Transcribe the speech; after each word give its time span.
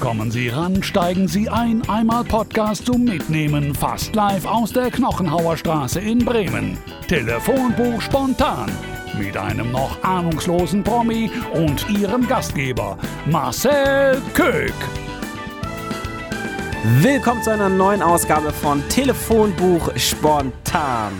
Kommen 0.00 0.30
Sie 0.30 0.48
ran, 0.48 0.80
steigen 0.82 1.26
Sie 1.26 1.48
ein, 1.48 1.82
einmal 1.88 2.22
Podcast 2.22 2.86
zum 2.86 3.02
Mitnehmen, 3.02 3.74
fast 3.74 4.14
live 4.14 4.46
aus 4.46 4.72
der 4.72 4.92
Knochenhauer 4.92 5.56
Straße 5.56 5.98
in 5.98 6.24
Bremen. 6.24 6.78
Telefonbuch 7.08 8.00
spontan. 8.00 8.70
Mit 9.18 9.36
einem 9.36 9.72
noch 9.72 10.00
ahnungslosen 10.04 10.84
Promi 10.84 11.28
und 11.52 11.90
Ihrem 11.90 12.28
Gastgeber, 12.28 12.96
Marcel 13.26 14.22
Köck. 14.34 14.72
Willkommen 17.00 17.42
zu 17.42 17.50
einer 17.50 17.68
neuen 17.68 18.00
Ausgabe 18.00 18.52
von 18.52 18.88
Telefonbuch 18.88 19.90
Spontan. 19.96 21.12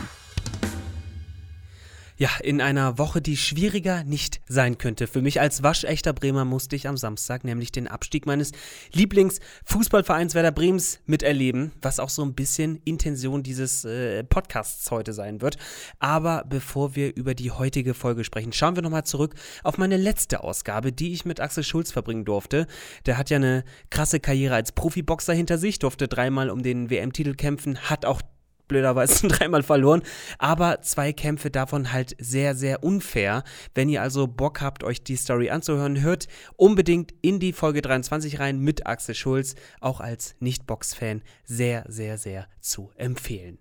Ja, 2.20 2.30
in 2.42 2.60
einer 2.60 2.98
Woche, 2.98 3.22
die 3.22 3.36
schwieriger 3.36 4.02
nicht 4.02 4.40
sein 4.48 4.76
könnte. 4.76 5.06
Für 5.06 5.22
mich 5.22 5.40
als 5.40 5.62
waschechter 5.62 6.12
Bremer 6.12 6.44
musste 6.44 6.74
ich 6.74 6.88
am 6.88 6.96
Samstag 6.96 7.44
nämlich 7.44 7.70
den 7.70 7.86
Abstieg 7.86 8.26
meines 8.26 8.50
Lieblingsfußballvereins 8.92 10.34
Werder 10.34 10.50
Brems 10.50 10.98
miterleben, 11.06 11.70
was 11.80 12.00
auch 12.00 12.08
so 12.08 12.24
ein 12.24 12.34
bisschen 12.34 12.80
Intention 12.84 13.44
dieses 13.44 13.84
äh, 13.84 14.24
Podcasts 14.24 14.90
heute 14.90 15.12
sein 15.12 15.40
wird. 15.40 15.58
Aber 16.00 16.44
bevor 16.48 16.96
wir 16.96 17.14
über 17.14 17.36
die 17.36 17.52
heutige 17.52 17.94
Folge 17.94 18.24
sprechen, 18.24 18.52
schauen 18.52 18.74
wir 18.74 18.82
nochmal 18.82 19.04
zurück 19.04 19.36
auf 19.62 19.78
meine 19.78 19.96
letzte 19.96 20.42
Ausgabe, 20.42 20.90
die 20.90 21.12
ich 21.12 21.24
mit 21.24 21.38
Axel 21.38 21.62
Schulz 21.62 21.92
verbringen 21.92 22.24
durfte. 22.24 22.66
Der 23.06 23.16
hat 23.16 23.30
ja 23.30 23.36
eine 23.36 23.62
krasse 23.90 24.18
Karriere 24.18 24.56
als 24.56 24.72
Profiboxer 24.72 25.34
hinter 25.34 25.56
sich, 25.56 25.78
durfte 25.78 26.08
dreimal 26.08 26.50
um 26.50 26.64
den 26.64 26.90
WM-Titel 26.90 27.34
kämpfen, 27.34 27.78
hat 27.78 28.04
auch 28.04 28.22
blöderweise 28.68 29.26
dreimal 29.28 29.62
verloren, 29.62 30.02
aber 30.38 30.82
zwei 30.82 31.12
Kämpfe 31.12 31.50
davon 31.50 31.92
halt 31.92 32.14
sehr, 32.18 32.54
sehr 32.54 32.84
unfair. 32.84 33.42
Wenn 33.74 33.88
ihr 33.88 34.02
also 34.02 34.26
Bock 34.26 34.60
habt, 34.60 34.84
euch 34.84 35.02
die 35.02 35.16
Story 35.16 35.50
anzuhören, 35.50 36.00
hört 36.00 36.28
unbedingt 36.56 37.12
in 37.22 37.40
die 37.40 37.52
Folge 37.52 37.82
23 37.82 38.38
rein 38.38 38.60
mit 38.60 38.86
Axel 38.86 39.14
Schulz, 39.14 39.54
auch 39.80 40.00
als 40.00 40.36
Nicht-Box-Fan 40.40 41.22
sehr, 41.44 41.84
sehr, 41.88 42.18
sehr 42.18 42.46
zu 42.60 42.90
empfehlen. 42.96 43.58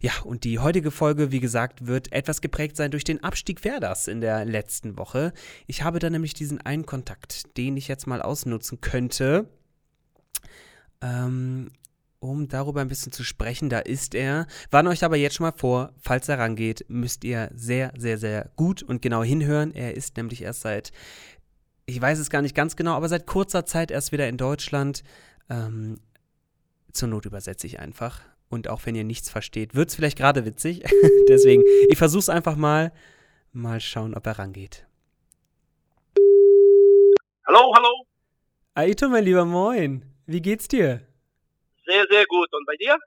Ja, 0.00 0.12
und 0.24 0.44
die 0.44 0.60
heutige 0.60 0.92
Folge, 0.92 1.32
wie 1.32 1.40
gesagt, 1.40 1.86
wird 1.86 2.12
etwas 2.12 2.40
geprägt 2.40 2.76
sein 2.76 2.92
durch 2.92 3.02
den 3.02 3.24
Abstieg 3.24 3.64
Werders 3.64 4.06
in 4.06 4.20
der 4.20 4.44
letzten 4.44 4.96
Woche. 4.96 5.32
Ich 5.66 5.82
habe 5.82 5.98
da 5.98 6.08
nämlich 6.08 6.34
diesen 6.34 6.60
einen 6.60 6.86
Kontakt, 6.86 7.56
den 7.56 7.76
ich 7.76 7.88
jetzt 7.88 8.06
mal 8.06 8.22
ausnutzen 8.22 8.80
könnte. 8.80 9.48
Ähm, 11.00 11.72
um 12.20 12.48
darüber 12.48 12.80
ein 12.80 12.88
bisschen 12.88 13.12
zu 13.12 13.24
sprechen. 13.24 13.68
Da 13.68 13.80
ist 13.80 14.14
er. 14.14 14.46
Warne 14.70 14.90
euch 14.90 15.04
aber 15.04 15.16
jetzt 15.16 15.36
schon 15.36 15.46
mal 15.46 15.56
vor, 15.56 15.92
falls 16.00 16.28
er 16.28 16.38
rangeht, 16.38 16.84
müsst 16.88 17.24
ihr 17.24 17.50
sehr, 17.54 17.92
sehr, 17.96 18.18
sehr 18.18 18.50
gut 18.56 18.82
und 18.82 19.02
genau 19.02 19.22
hinhören. 19.22 19.72
Er 19.72 19.96
ist 19.96 20.16
nämlich 20.16 20.42
erst 20.42 20.62
seit, 20.62 20.92
ich 21.86 22.00
weiß 22.00 22.18
es 22.18 22.30
gar 22.30 22.42
nicht 22.42 22.54
ganz 22.54 22.76
genau, 22.76 22.94
aber 22.94 23.08
seit 23.08 23.26
kurzer 23.26 23.64
Zeit 23.66 23.90
erst 23.90 24.12
wieder 24.12 24.28
in 24.28 24.36
Deutschland. 24.36 25.02
Ähm, 25.48 26.00
zur 26.92 27.08
Not 27.08 27.26
übersetze 27.26 27.66
ich 27.66 27.78
einfach. 27.78 28.22
Und 28.48 28.68
auch 28.68 28.86
wenn 28.86 28.94
ihr 28.94 29.04
nichts 29.04 29.30
versteht, 29.30 29.74
wird 29.74 29.90
es 29.90 29.94
vielleicht 29.94 30.18
gerade 30.18 30.44
witzig. 30.44 30.82
Deswegen, 31.28 31.62
ich 31.88 31.98
versuche 31.98 32.20
es 32.20 32.28
einfach 32.28 32.56
mal. 32.56 32.92
Mal 33.52 33.80
schauen, 33.80 34.14
ob 34.14 34.26
er 34.26 34.38
rangeht. 34.38 34.86
Hallo, 37.46 37.72
hallo. 37.74 38.06
Aito, 38.74 39.08
mein 39.08 39.24
lieber 39.24 39.44
Moin. 39.44 40.04
Wie 40.26 40.42
geht's 40.42 40.68
dir? 40.68 41.07
Sehr, 41.88 42.04
sehr 42.10 42.26
gut. 42.26 42.48
Und 42.52 42.66
bei 42.66 42.76
dir? 42.76 42.98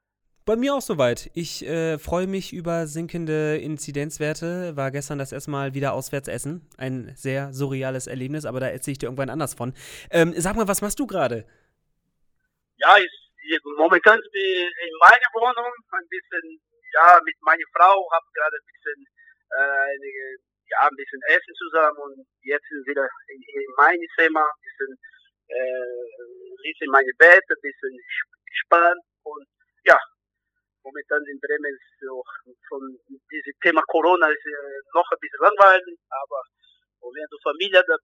Bei 0.43 0.55
mir 0.55 0.73
auch 0.73 0.81
soweit. 0.81 1.29
Ich 1.35 1.63
äh, 1.67 1.99
freue 1.99 2.25
mich 2.25 2.51
über 2.51 2.87
sinkende 2.87 3.57
Inzidenzwerte. 3.57 4.75
War 4.75 4.89
gestern 4.89 5.19
das 5.19 5.31
erste 5.31 5.51
Mal 5.51 5.75
wieder 5.75 5.93
auswärts 5.93 6.27
essen. 6.27 6.67
Ein 6.77 7.13
sehr 7.15 7.53
surreales 7.53 8.07
Erlebnis, 8.07 8.45
aber 8.45 8.59
da 8.59 8.67
erzähle 8.67 8.93
ich 8.93 8.97
dir 8.97 9.05
irgendwann 9.05 9.29
anders 9.29 9.53
von. 9.53 9.75
Ähm, 10.09 10.33
sag 10.35 10.55
mal, 10.55 10.67
was 10.67 10.81
machst 10.81 10.97
du 10.97 11.05
gerade? 11.05 11.45
Ja, 12.77 12.97
ich, 12.97 13.59
momentan 13.77 14.17
bin 14.17 14.41
ich 14.41 14.89
in 14.89 14.95
meiner 14.99 15.29
Wohnung 15.37 15.71
ein 15.91 16.07
bisschen, 16.09 16.59
ja, 16.97 17.21
mit 17.23 17.37
meiner 17.41 17.69
Frau, 17.77 18.09
habe 18.11 18.25
gerade 18.33 18.57
ein 18.57 18.65
bisschen, 18.65 19.05
äh, 19.61 20.33
ja, 20.73 20.89
ein 20.89 20.97
bisschen 20.97 21.21
Essen 21.29 21.53
zusammen 21.53 21.97
und 22.01 22.25
jetzt 22.41 22.65
wieder 22.89 23.07
in, 23.29 23.41
in 23.45 23.65
mein 23.77 23.99
Zimmer, 24.17 24.41
ein 24.41 24.61
bisschen, 24.65 24.97
äh, 25.53 26.65
liegt 26.65 26.81
in 26.81 26.89
meinem 26.89 27.15
Bett, 27.19 27.45
ein 27.45 27.61
bisschen 27.61 27.93
gespannt 28.51 29.01
und 29.23 29.47
ja, 29.85 29.97
momentan 30.83 31.23
in 31.31 31.39
Bremen 31.39 31.73
ist 31.73 31.99
so 31.99 32.23
von 32.69 32.81
diesem 33.31 33.53
Thema 33.61 33.81
Corona 33.87 34.27
ist 34.27 34.45
äh, 34.45 34.81
noch 34.93 35.07
ein 35.11 35.19
bisschen 35.19 35.41
langweilig, 35.41 35.97
aber 36.09 36.41
wenn 37.01 37.27
du 37.29 37.37
Familie 37.43 37.83
da, 37.87 37.95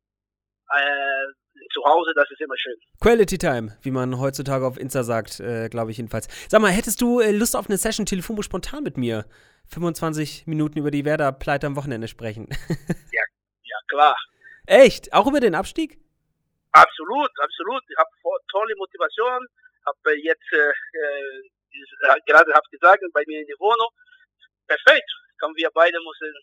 äh, 0.75 1.27
zu 1.73 1.83
Hause, 1.83 2.13
das 2.15 2.29
ist 2.31 2.41
immer 2.41 2.57
schön. 2.57 2.75
Quality 3.01 3.37
Time, 3.37 3.77
wie 3.81 3.91
man 3.91 4.19
heutzutage 4.19 4.65
auf 4.65 4.77
Insta 4.77 5.03
sagt, 5.03 5.39
äh, 5.39 5.69
glaube 5.69 5.91
ich 5.91 5.97
jedenfalls. 5.97 6.27
Sag 6.49 6.61
mal, 6.61 6.71
hättest 6.71 7.01
du 7.01 7.19
äh, 7.19 7.31
Lust 7.31 7.55
auf 7.55 7.67
eine 7.67 7.77
Session 7.77 8.05
Telefonbuch 8.05 8.43
spontan 8.43 8.83
mit 8.83 8.97
mir? 8.97 9.25
25 9.67 10.47
Minuten 10.47 10.79
über 10.79 10.91
die 10.91 11.05
Werder-Pleite 11.05 11.67
am 11.67 11.75
Wochenende 11.75 12.07
sprechen. 12.07 12.47
ja, 13.11 13.23
ja, 13.63 13.77
klar. 13.89 14.15
Echt? 14.65 15.13
Auch 15.13 15.27
über 15.27 15.39
den 15.39 15.55
Abstieg? 15.55 15.99
Absolut, 16.71 17.31
absolut. 17.39 17.83
Ich 17.89 17.97
habe 17.97 18.09
tolle 18.51 18.75
Motivation 18.77 19.47
habe 19.87 20.15
jetzt 20.19 20.51
äh, 20.51 20.67
äh, 20.67 22.19
gerade 22.27 22.53
hab 22.53 22.65
gesagt, 22.69 23.03
bei 23.13 23.23
mir 23.25 23.41
in 23.41 23.47
der 23.47 23.59
Wohnung, 23.59 23.89
perfekt, 24.67 25.09
können 25.39 25.55
wir 25.55 25.69
beide 25.73 25.97
müssen 25.99 26.33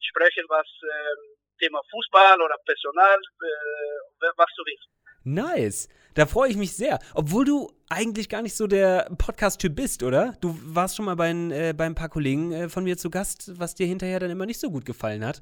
sprechen, 0.00 0.44
was 0.48 0.66
äh, 0.82 1.60
Thema 1.60 1.80
Fußball 1.90 2.40
oder 2.40 2.56
Personal, 2.64 3.16
äh, 3.16 4.32
was 4.36 4.50
du 4.56 4.62
willst. 4.64 4.88
Nice. 5.24 5.88
Da 6.14 6.26
freue 6.26 6.50
ich 6.50 6.56
mich 6.56 6.76
sehr. 6.76 6.98
Obwohl 7.14 7.44
du 7.44 7.72
eigentlich 7.88 8.28
gar 8.28 8.42
nicht 8.42 8.56
so 8.56 8.66
der 8.66 9.10
Podcast-Typ 9.18 9.74
bist, 9.74 10.02
oder? 10.02 10.36
Du 10.40 10.54
warst 10.62 10.96
schon 10.96 11.06
mal 11.06 11.16
bei, 11.16 11.30
äh, 11.30 11.72
bei 11.72 11.86
ein 11.86 11.94
paar 11.94 12.08
Kollegen 12.08 12.52
äh, 12.52 12.68
von 12.68 12.84
mir 12.84 12.96
zu 12.96 13.10
Gast, 13.10 13.58
was 13.58 13.74
dir 13.74 13.86
hinterher 13.86 14.20
dann 14.20 14.30
immer 14.30 14.46
nicht 14.46 14.60
so 14.60 14.70
gut 14.70 14.84
gefallen 14.84 15.24
hat. 15.24 15.40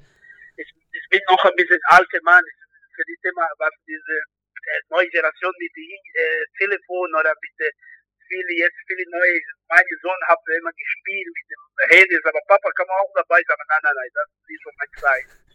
Ich, 0.56 0.72
ich 0.92 1.08
bin 1.10 1.20
noch 1.28 1.44
ein 1.44 1.56
bisschen 1.56 1.80
alter 1.88 2.18
Mann 2.22 2.44
für 2.94 3.02
die 3.04 3.18
Thema, 3.22 3.46
was 3.58 3.72
diese 3.86 4.22
neue 4.90 5.08
Generation 5.08 5.52
mit 5.58 5.72
äh, 5.76 6.44
Telefon 6.58 7.08
oder 7.14 7.32
mit 7.40 7.56
äh, 7.60 7.72
viele 8.28 8.52
jetzt 8.64 8.80
viele 8.86 9.04
neue 9.10 9.36
mein 9.68 9.86
Sohn 10.00 10.22
hat 10.26 10.38
immer 10.58 10.72
gespielt 10.72 11.28
mit 11.28 11.46
dem 11.50 11.62
Handy 11.92 12.16
aber 12.16 12.42
Papa 12.48 12.70
kann 12.72 12.86
man 12.86 12.96
auch 13.00 13.12
dabei 13.14 13.42
sagen 13.44 13.64
nein 13.68 13.82
nein 13.82 13.96
nein 13.96 14.10
das 14.14 14.28
ist 14.28 14.48
nicht 14.48 14.62
so 14.64 14.70
meine 14.78 14.96
Zeit 14.96 15.51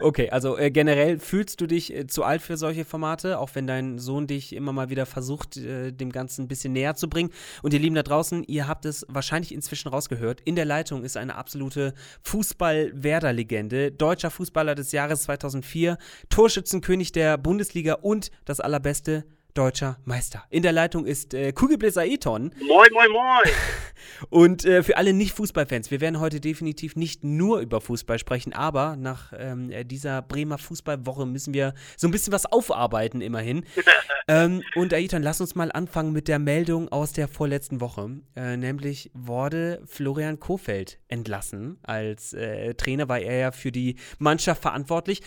Okay, 0.00 0.30
also 0.30 0.58
äh, 0.58 0.70
generell 0.70 1.18
fühlst 1.18 1.60
du 1.60 1.66
dich 1.66 1.94
äh, 1.94 2.06
zu 2.06 2.24
alt 2.24 2.42
für 2.42 2.56
solche 2.56 2.84
Formate, 2.84 3.38
auch 3.38 3.50
wenn 3.54 3.66
dein 3.66 3.98
Sohn 3.98 4.26
dich 4.26 4.54
immer 4.54 4.72
mal 4.72 4.90
wieder 4.90 5.06
versucht, 5.06 5.56
äh, 5.56 5.92
dem 5.92 6.12
Ganzen 6.12 6.44
ein 6.44 6.48
bisschen 6.48 6.72
näher 6.72 6.94
zu 6.94 7.08
bringen. 7.08 7.30
Und 7.62 7.72
ihr 7.72 7.80
Lieben 7.80 7.94
da 7.94 8.02
draußen, 8.02 8.44
ihr 8.44 8.68
habt 8.68 8.84
es 8.84 9.06
wahrscheinlich 9.08 9.52
inzwischen 9.52 9.88
rausgehört. 9.88 10.40
In 10.44 10.56
der 10.56 10.64
Leitung 10.64 11.04
ist 11.04 11.16
eine 11.16 11.34
absolute 11.34 11.94
Fußball-Werder-Legende, 12.22 13.92
deutscher 13.92 14.30
Fußballer 14.30 14.74
des 14.74 14.92
Jahres 14.92 15.22
2004, 15.22 15.98
Torschützenkönig 16.28 17.12
der 17.12 17.38
Bundesliga 17.38 17.94
und 17.94 18.30
das 18.44 18.60
allerbeste 18.60 19.24
deutscher 19.54 19.98
Meister. 20.04 20.44
In 20.50 20.62
der 20.62 20.72
Leitung 20.72 21.06
ist 21.06 21.34
äh, 21.34 21.52
Kugelblitzer 21.52 22.04
Eton. 22.04 22.54
Moin, 22.66 22.88
moin, 22.92 23.10
moin. 23.10 23.54
Und 24.30 24.64
äh, 24.64 24.82
für 24.82 24.96
alle 24.96 25.12
Nicht-Fußballfans, 25.12 25.90
wir 25.90 26.00
werden 26.00 26.20
heute 26.20 26.40
definitiv 26.40 26.96
nicht 26.96 27.24
nur 27.24 27.60
über 27.60 27.80
Fußball 27.80 28.18
sprechen, 28.18 28.52
aber 28.52 28.96
nach 28.96 29.32
ähm, 29.36 29.70
dieser 29.86 30.22
Bremer 30.22 30.58
Fußballwoche 30.58 31.26
müssen 31.26 31.54
wir 31.54 31.74
so 31.96 32.08
ein 32.08 32.10
bisschen 32.10 32.32
was 32.32 32.46
aufarbeiten, 32.46 33.20
immerhin. 33.20 33.64
ähm, 34.28 34.62
und 34.74 34.92
Aeton, 34.92 35.22
lass 35.22 35.40
uns 35.40 35.54
mal 35.54 35.70
anfangen 35.72 36.12
mit 36.12 36.28
der 36.28 36.38
Meldung 36.38 36.88
aus 36.88 37.12
der 37.12 37.28
vorletzten 37.28 37.80
Woche. 37.80 38.10
Äh, 38.36 38.56
nämlich 38.56 39.10
wurde 39.14 39.82
Florian 39.86 40.40
Kofeld 40.40 40.98
entlassen. 41.08 41.78
Als 41.82 42.32
äh, 42.32 42.74
Trainer 42.74 43.08
war 43.08 43.20
er 43.20 43.38
ja 43.38 43.52
für 43.52 43.72
die 43.72 43.96
Mannschaft 44.18 44.62
verantwortlich. 44.62 45.22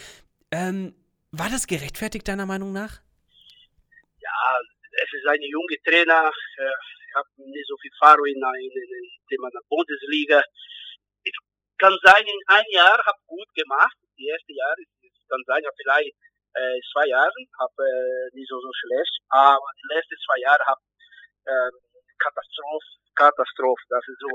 Ähm, 0.52 0.94
war 1.32 1.50
das 1.50 1.66
gerechtfertigt, 1.68 2.28
deiner 2.28 2.46
Meinung 2.46 2.72
nach? 2.72 3.02
Es 4.92 5.10
ist 5.14 5.28
ein 5.28 5.42
junger 5.42 5.80
Trainer. 5.84 6.30
Ich 6.30 7.16
habe 7.16 7.30
nicht 7.38 7.68
so 7.68 7.78
viel 7.78 7.92
Erfahrung 8.00 8.26
in, 8.26 8.38
in, 8.38 8.72
in, 8.72 9.06
in 9.30 9.42
der 9.42 9.66
Bundesliga. 9.70 10.42
Es 11.24 11.36
kann 11.78 11.96
sein, 12.04 12.26
in 12.26 12.42
ein 12.48 12.66
Jahr 12.72 12.98
habe 12.98 13.20
gut 13.28 13.50
gemacht. 13.56 13.98
Die 14.18 14.28
erste 14.28 14.54
Jahr 14.54 14.76
es 14.78 15.28
kann 15.30 15.42
sein, 15.48 15.64
vielleicht 15.78 16.14
äh, 16.54 16.78
zwei 16.94 17.08
Jahren, 17.08 17.44
habe 17.60 17.82
äh, 17.82 18.30
nicht 18.34 18.50
so, 18.50 18.60
so 18.60 18.70
schlecht, 18.74 19.18
aber 19.30 19.66
die 19.78 19.94
letzten 19.94 20.18
zwei 20.26 20.40
Jahre 20.42 20.64
habe 20.66 20.82
äh, 21.46 21.72
Katastrophe, 22.20 22.86
Katastrophe, 23.16 23.84
das 23.90 24.06
ist 24.08 24.20
so 24.22 24.30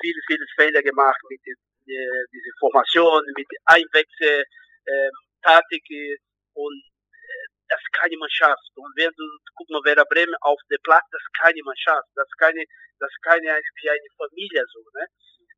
viele, 0.00 0.20
viele 0.26 0.46
Fehler 0.56 0.82
gemacht 0.82 1.18
mit 1.28 1.40
die, 1.44 1.54
die, 1.86 1.98
diese 2.32 2.52
Formation, 2.60 3.22
mit 3.36 3.46
Einwechsel, 3.66 4.44
äh, 4.86 5.10
Taktik 5.42 5.84
und 6.54 6.78
äh, 6.78 6.97
das 7.68 7.80
ist 7.80 7.92
keine 7.92 8.16
Mannschaft. 8.16 8.64
Und 8.74 8.90
wenn 8.96 9.12
du 9.16 9.24
guck 9.54 9.68
mal, 9.70 9.84
Werder 9.84 10.04
Bremen 10.08 10.34
auf 10.40 10.60
der 10.70 10.78
Platz, 10.82 11.04
das 11.12 11.20
ist 11.20 11.34
keine 11.36 11.62
Mannschaft, 11.64 12.08
das 12.16 12.26
ist 12.26 12.38
keine, 12.38 12.64
das 12.98 13.10
ist 13.10 13.22
keine 13.22 13.60
wie 13.80 13.90
eine 13.90 14.10
Familie 14.16 14.64
so, 14.72 14.80
ne? 14.96 15.04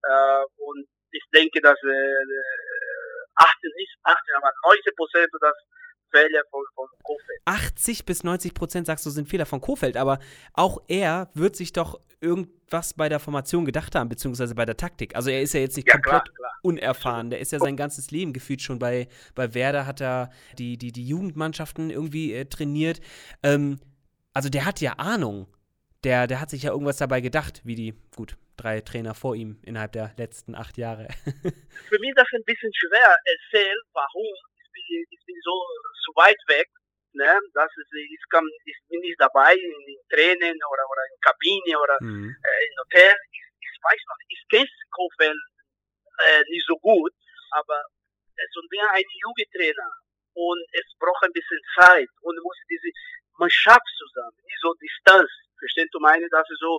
Äh, 0.02 0.44
und 0.58 0.86
ich 1.12 1.24
denke, 1.34 1.60
dass 1.60 1.78
äh, 1.82 2.50
18, 3.36 3.70
nicht 3.76 3.94
18, 4.02 4.34
aber 4.36 4.50
19 4.64 4.94
Prozent 4.96 5.30
das 5.40 5.56
Fehler 6.10 6.42
von, 6.50 6.62
von 6.74 6.86
Kofeld. 7.02 7.40
80 7.44 8.04
bis 8.06 8.24
90 8.24 8.54
Prozent, 8.54 8.86
sagst 8.86 9.06
du, 9.06 9.10
sind 9.10 9.28
Fehler 9.28 9.46
von 9.46 9.60
Kofeld, 9.60 9.96
aber 9.96 10.18
auch 10.52 10.82
er 10.88 11.30
wird 11.34 11.56
sich 11.56 11.72
doch 11.72 12.00
irgendwas 12.20 12.94
bei 12.94 13.08
der 13.08 13.18
Formation 13.20 13.64
gedacht 13.64 13.94
haben, 13.94 14.08
beziehungsweise 14.08 14.54
bei 14.54 14.64
der 14.66 14.76
Taktik. 14.76 15.16
Also 15.16 15.30
er 15.30 15.40
ist 15.42 15.54
ja 15.54 15.60
jetzt 15.60 15.76
nicht 15.76 15.88
Ja, 15.88 15.94
komplett 15.94 16.24
klar, 16.24 16.34
klar. 16.34 16.52
unerfahren. 16.62 17.30
Der 17.30 17.40
ist 17.40 17.52
ja 17.52 17.58
sein 17.58 17.76
ganzes 17.76 18.10
Leben 18.10 18.32
gefühlt 18.32 18.62
schon 18.62 18.78
bei, 18.78 19.08
bei 19.34 19.54
Werder, 19.54 19.86
hat 19.86 20.00
er 20.00 20.30
die, 20.58 20.76
die, 20.76 20.92
die 20.92 21.06
Jugendmannschaften 21.06 21.90
irgendwie 21.90 22.34
äh, 22.34 22.44
trainiert. 22.44 23.00
Ähm, 23.42 23.80
also 24.34 24.48
der 24.48 24.64
hat 24.64 24.80
ja 24.80 24.94
Ahnung. 24.94 25.46
Der, 26.04 26.26
der 26.26 26.40
hat 26.40 26.48
sich 26.48 26.62
ja 26.62 26.70
irgendwas 26.70 26.96
dabei 26.96 27.20
gedacht, 27.20 27.60
wie 27.64 27.74
die, 27.74 27.94
gut, 28.16 28.38
drei 28.56 28.80
Trainer 28.80 29.14
vor 29.14 29.34
ihm 29.36 29.58
innerhalb 29.62 29.92
der 29.92 30.12
letzten 30.16 30.54
acht 30.54 30.78
Jahre. 30.78 31.08
Für 31.24 31.98
mich 31.98 32.10
ist 32.10 32.16
das 32.18 32.28
ein 32.34 32.44
bisschen 32.46 32.70
schwer 32.74 33.16
erzählen, 33.24 33.78
warum. 33.92 34.34
Ich 34.90 34.98
bin, 34.98 35.06
ich 35.10 35.22
bin 35.24 35.36
so, 35.46 35.54
so 36.02 36.10
weit 36.18 36.38
weg. 36.48 36.66
Ne? 37.14 37.38
Das 37.54 37.70
ist, 37.78 37.90
ich, 37.94 38.24
kann, 38.30 38.42
ich 38.64 38.78
bin 38.88 39.00
nicht 39.00 39.20
dabei 39.20 39.54
in, 39.54 39.70
in 39.86 39.98
Tränen 40.10 40.58
oder, 40.66 40.84
oder 40.90 41.02
in 41.06 41.18
Kabine 41.22 41.78
oder 41.78 41.96
Mhm. 42.02 42.34
äh, 42.34 42.60
in 42.66 42.74
Hotel. 42.82 43.14
Ich, 43.30 43.42
ich 43.62 43.78
weiß 43.82 44.00
noch 44.10 44.18
nicht. 44.18 44.32
Ich 44.34 44.48
kenne 44.50 44.68
Kofeld 44.90 45.38
äh, 46.26 46.42
nicht 46.50 46.66
so 46.66 46.74
gut, 46.78 47.12
aber 47.50 47.78
es 48.34 48.50
ist 48.50 48.70
mehr 48.70 48.90
ein 48.90 49.04
Jugendtrainer. 49.22 49.90
Und 50.34 50.62
es 50.72 50.86
braucht 50.98 51.22
ein 51.24 51.32
bisschen 51.32 51.60
Zeit 51.78 52.08
und 52.22 52.34
muss 52.42 52.56
diese 52.70 52.90
Mannschaft 53.38 53.86
zusammen, 53.98 54.36
nicht 54.46 54.60
so 54.62 54.74
Distanz. 54.74 55.30
Verstehst 55.58 55.92
du 55.92 55.98
meine? 56.00 56.26
Das 56.30 56.48
ist 56.50 56.60
so, 56.60 56.78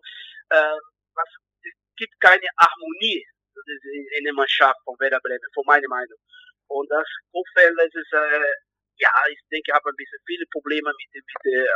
äh, 0.49 0.77
was, 1.15 1.29
es 1.63 1.75
gibt 1.95 2.19
keine 2.19 2.47
Harmonie 2.59 3.23
in 4.17 4.23
der 4.23 4.33
Mannschaft 4.33 4.79
von 4.85 4.95
Werder 4.99 5.19
Bremen, 5.19 5.51
von 5.53 5.63
meiner 5.67 5.87
Meinung. 5.87 6.17
Und 6.71 6.87
das 6.87 7.07
Kofeld, 7.31 7.75
es 7.83 7.95
ist, 7.95 8.13
äh, 8.15 8.47
ja, 8.95 9.11
ich 9.27 9.39
denke, 9.51 9.67
ich 9.67 9.75
habe 9.75 9.89
ein 9.89 9.99
bisschen 9.99 10.23
viele 10.25 10.45
Probleme 10.51 10.87
mit, 10.87 11.09
mit 11.11 11.27
äh, 11.51 11.67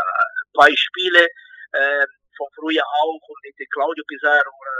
Beispielen, 0.55 1.27
äh, 1.75 2.05
von 2.37 2.47
früher 2.55 2.83
auch 2.83 3.19
und 3.27 3.39
mit 3.43 3.55
Claudio 3.71 4.03
Pizarro 4.07 4.51
oder 4.51 4.75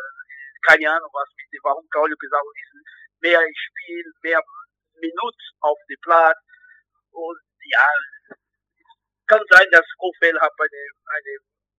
keine 0.64 0.92
Ahnung 0.92 1.12
was 1.14 1.30
mit 1.36 1.48
warum 1.64 1.88
Claudio 1.90 2.16
Pizarro 2.20 2.52
ist 2.52 2.76
mehr 3.22 3.40
Spiel, 3.40 4.06
mehr 4.24 4.42
Minuten 5.00 5.48
auf 5.62 5.80
dem 5.90 6.00
Platz 6.02 6.40
und 7.12 7.40
ja, 7.64 7.88
kann 9.28 9.42
sein, 9.50 9.68
dass 9.72 9.86
Kofeld 9.98 10.40
hat 10.40 10.52
eine, 10.60 10.84
eine, 11.12 11.34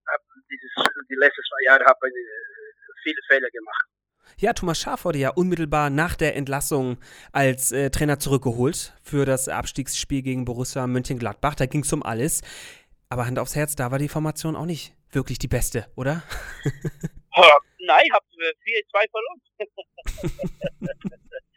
hat 0.08 0.22
dieses, 0.50 0.72
die 1.08 1.14
letzten 1.14 1.44
zwei 1.44 1.62
Jahre 1.64 1.84
hat 1.84 1.96
eine, 2.02 2.24
viele 3.02 3.20
Fehler 3.28 3.50
gemacht. 3.50 3.86
Ja, 4.38 4.52
Thomas 4.52 4.78
Schaaf 4.78 5.05
wurde 5.05 5.19
ja 5.19 5.31
unmittelbar 5.31 5.90
nach 5.90 6.14
der 6.14 6.37
Entlassung 6.37 6.99
als 7.32 7.73
äh, 7.73 7.90
Trainer 7.90 8.19
zurückgeholt 8.19 8.93
für 9.02 9.25
das 9.25 9.49
Abstiegsspiel 9.49 10.23
gegen 10.23 10.44
Borussia 10.44 10.87
Mönchengladbach. 10.87 11.55
Da 11.55 11.67
ging 11.67 11.82
es 11.82 11.93
um 11.93 12.02
alles. 12.02 12.43
Aber 13.08 13.26
Hand 13.26 13.38
aufs 13.38 13.55
Herz, 13.55 13.76
da 13.76 13.90
war 13.90 13.99
die 13.99 14.08
Formation 14.08 14.56
auch 14.56 14.67
nicht 14.67 14.94
wirklich 15.11 15.38
die 15.38 15.49
beste, 15.49 15.87
oder? 15.94 16.23
Nein, 17.78 18.02
ich 18.05 18.12
habe 18.12 18.26
4-2 18.34 19.11
verloren. 19.11 19.40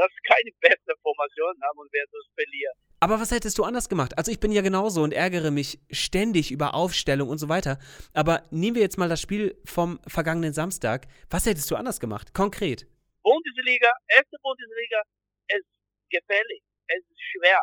das 0.00 0.10
ist 0.10 0.24
keine 0.24 0.50
beste 0.60 0.92
Formation, 1.02 1.54
haben 1.62 1.78
und 1.78 1.88
wer 1.92 2.04
das 2.10 2.26
verliert. 2.34 2.74
Aber 3.00 3.20
was 3.20 3.30
hättest 3.30 3.56
du 3.58 3.64
anders 3.64 3.88
gemacht? 3.88 4.16
Also 4.18 4.30
ich 4.30 4.40
bin 4.40 4.52
ja 4.52 4.62
genauso 4.62 5.02
und 5.02 5.12
ärgere 5.12 5.50
mich 5.50 5.78
ständig 5.90 6.50
über 6.50 6.74
Aufstellung 6.74 7.28
und 7.28 7.38
so 7.38 7.48
weiter. 7.48 7.78
Aber 8.12 8.44
nehmen 8.50 8.76
wir 8.76 8.82
jetzt 8.82 8.98
mal 8.98 9.08
das 9.08 9.20
Spiel 9.20 9.56
vom 9.64 10.00
vergangenen 10.06 10.52
Samstag. 10.52 11.06
Was 11.30 11.46
hättest 11.46 11.70
du 11.70 11.76
anders 11.76 11.98
gemacht? 12.00 12.34
Konkret. 12.34 12.86
Bundesliga, 13.22 13.90
erste 14.08 14.36
Bundesliga, 14.42 15.00
ist 15.48 15.68
gefährlich, 16.10 16.62
es 16.88 17.02
ist 17.04 17.20
schwer. 17.32 17.60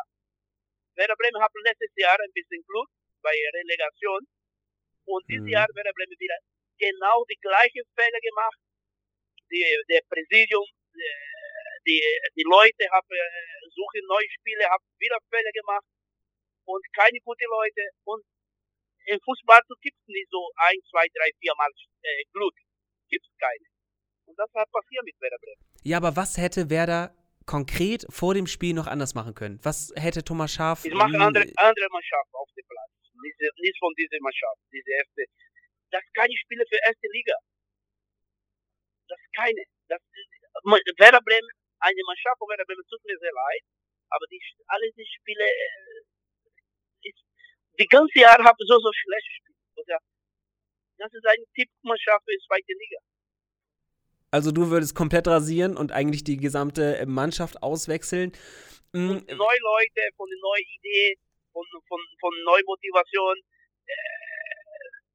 Werder 0.94 1.14
Bremen 1.18 1.40
hat 1.42 1.50
letztes 1.64 1.90
Jahr 1.96 2.18
ein 2.18 2.32
bisschen 2.34 2.62
Glück 2.66 2.88
bei 3.22 3.34
Relegation 3.58 4.20
und 5.06 5.22
dieses 5.28 5.46
Mhm. 5.46 5.54
Jahr 5.54 5.66
Werder 5.74 5.92
Bremen 5.94 6.18
wieder 6.18 6.38
genau 6.78 7.24
die 7.30 7.38
gleichen 7.40 7.82
Fälle 7.94 8.18
gemacht. 8.22 8.58
Die, 9.50 9.64
der 9.88 10.02
Präsidium, 10.10 10.66
die, 11.88 12.04
die 12.36 12.44
Leute 12.44 12.84
haben, 12.92 13.08
äh, 13.08 13.64
suchen 13.72 14.04
neue 14.04 14.28
Spiele, 14.36 14.68
haben 14.68 14.84
wieder 15.00 15.18
Fälle 15.32 15.50
gemacht 15.52 15.88
und 16.68 16.84
keine 16.92 17.18
guten 17.24 17.48
Leute 17.48 17.82
und 18.04 18.22
im 19.08 19.18
Fußball 19.24 19.60
gibt 19.80 19.96
es 19.96 20.06
nicht 20.08 20.28
so 20.30 20.50
ein, 20.68 20.76
zwei, 20.90 21.06
drei, 21.16 21.32
vier 21.40 21.54
Mal 21.56 21.70
äh, 22.02 22.24
Glück. 22.32 22.54
Gibt 23.08 23.24
es 23.24 23.32
keine. 23.40 23.64
Und 24.26 24.38
das 24.38 24.52
hat 24.52 24.70
passiert 24.70 25.02
mit 25.04 25.16
Werder 25.18 25.38
Bremen. 25.40 25.64
Ja, 25.82 25.96
aber 25.96 26.14
was 26.14 26.36
hätte 26.36 26.68
Werder 26.68 27.16
konkret 27.46 28.04
vor 28.10 28.34
dem 28.34 28.46
Spiel 28.46 28.74
noch 28.74 28.86
anders 28.86 29.14
machen 29.14 29.34
können? 29.34 29.58
Was 29.64 29.92
hätte 29.96 30.22
Thomas 30.22 30.52
Schaaf... 30.52 30.84
Ich 30.84 30.92
mache 30.92 31.16
andere, 31.16 31.48
andere 31.56 31.88
Mannschaft 31.88 32.28
auf 32.32 32.48
dem 32.52 32.66
Platz. 32.68 32.92
Nicht, 33.24 33.40
nicht 33.40 33.78
von 33.80 33.94
dieser 33.96 34.20
Mannschaft, 34.20 34.60
diese 34.70 34.92
erste. 34.92 35.24
Das 35.90 36.04
ist 36.04 36.14
keine 36.14 36.36
Spiele 36.36 36.64
für 36.68 36.78
erste 36.84 37.08
Liga. 37.08 37.34
Das 39.08 39.18
ist 39.18 39.32
keine. 39.32 39.64
Das 39.88 40.00
ist, 40.12 41.00
Werder 41.00 41.22
Bremen, 41.24 41.48
eine 41.80 42.02
Mannschaft 42.06 42.38
von 42.38 42.48
Werder 42.48 42.64
Bremen 42.64 42.84
tut 42.88 43.02
mir 43.04 43.18
sehr 43.18 43.32
leid, 43.32 43.62
aber 44.10 44.26
die, 44.30 44.40
alle 44.66 44.90
die 44.92 45.06
Spiele, 45.06 45.44
äh, 45.44 47.08
ist, 47.08 47.22
die 47.78 47.86
ganze 47.86 48.18
Jahr 48.18 48.38
haben 48.38 48.58
so, 48.58 48.78
so 48.78 48.92
schlecht 48.92 49.26
gespielt. 49.26 49.88
Ja, 49.88 49.98
das 50.98 51.12
ist 51.14 51.26
eine 51.26 51.44
Tippmannschaft 51.54 52.24
für 52.24 52.32
die 52.32 52.44
zweite 52.46 52.72
Liga. 52.72 52.98
Also 54.30 54.52
du 54.52 54.70
würdest 54.70 54.94
komplett 54.94 55.26
rasieren 55.26 55.76
und 55.76 55.92
eigentlich 55.92 56.22
die 56.24 56.36
gesamte 56.36 57.04
Mannschaft 57.06 57.62
auswechseln. 57.62 58.32
Und 58.92 59.24
neue 59.24 59.60
Leute, 59.60 60.00
von 60.16 60.28
der 60.28 60.38
neuen 60.40 60.66
Idee, 60.80 61.16
von, 61.52 61.64
von, 61.86 62.00
von 62.20 62.32
neuer 62.44 62.64
Motivation 62.66 63.36
äh, 63.86 63.94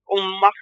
und 0.05 0.39
macht 0.39 0.57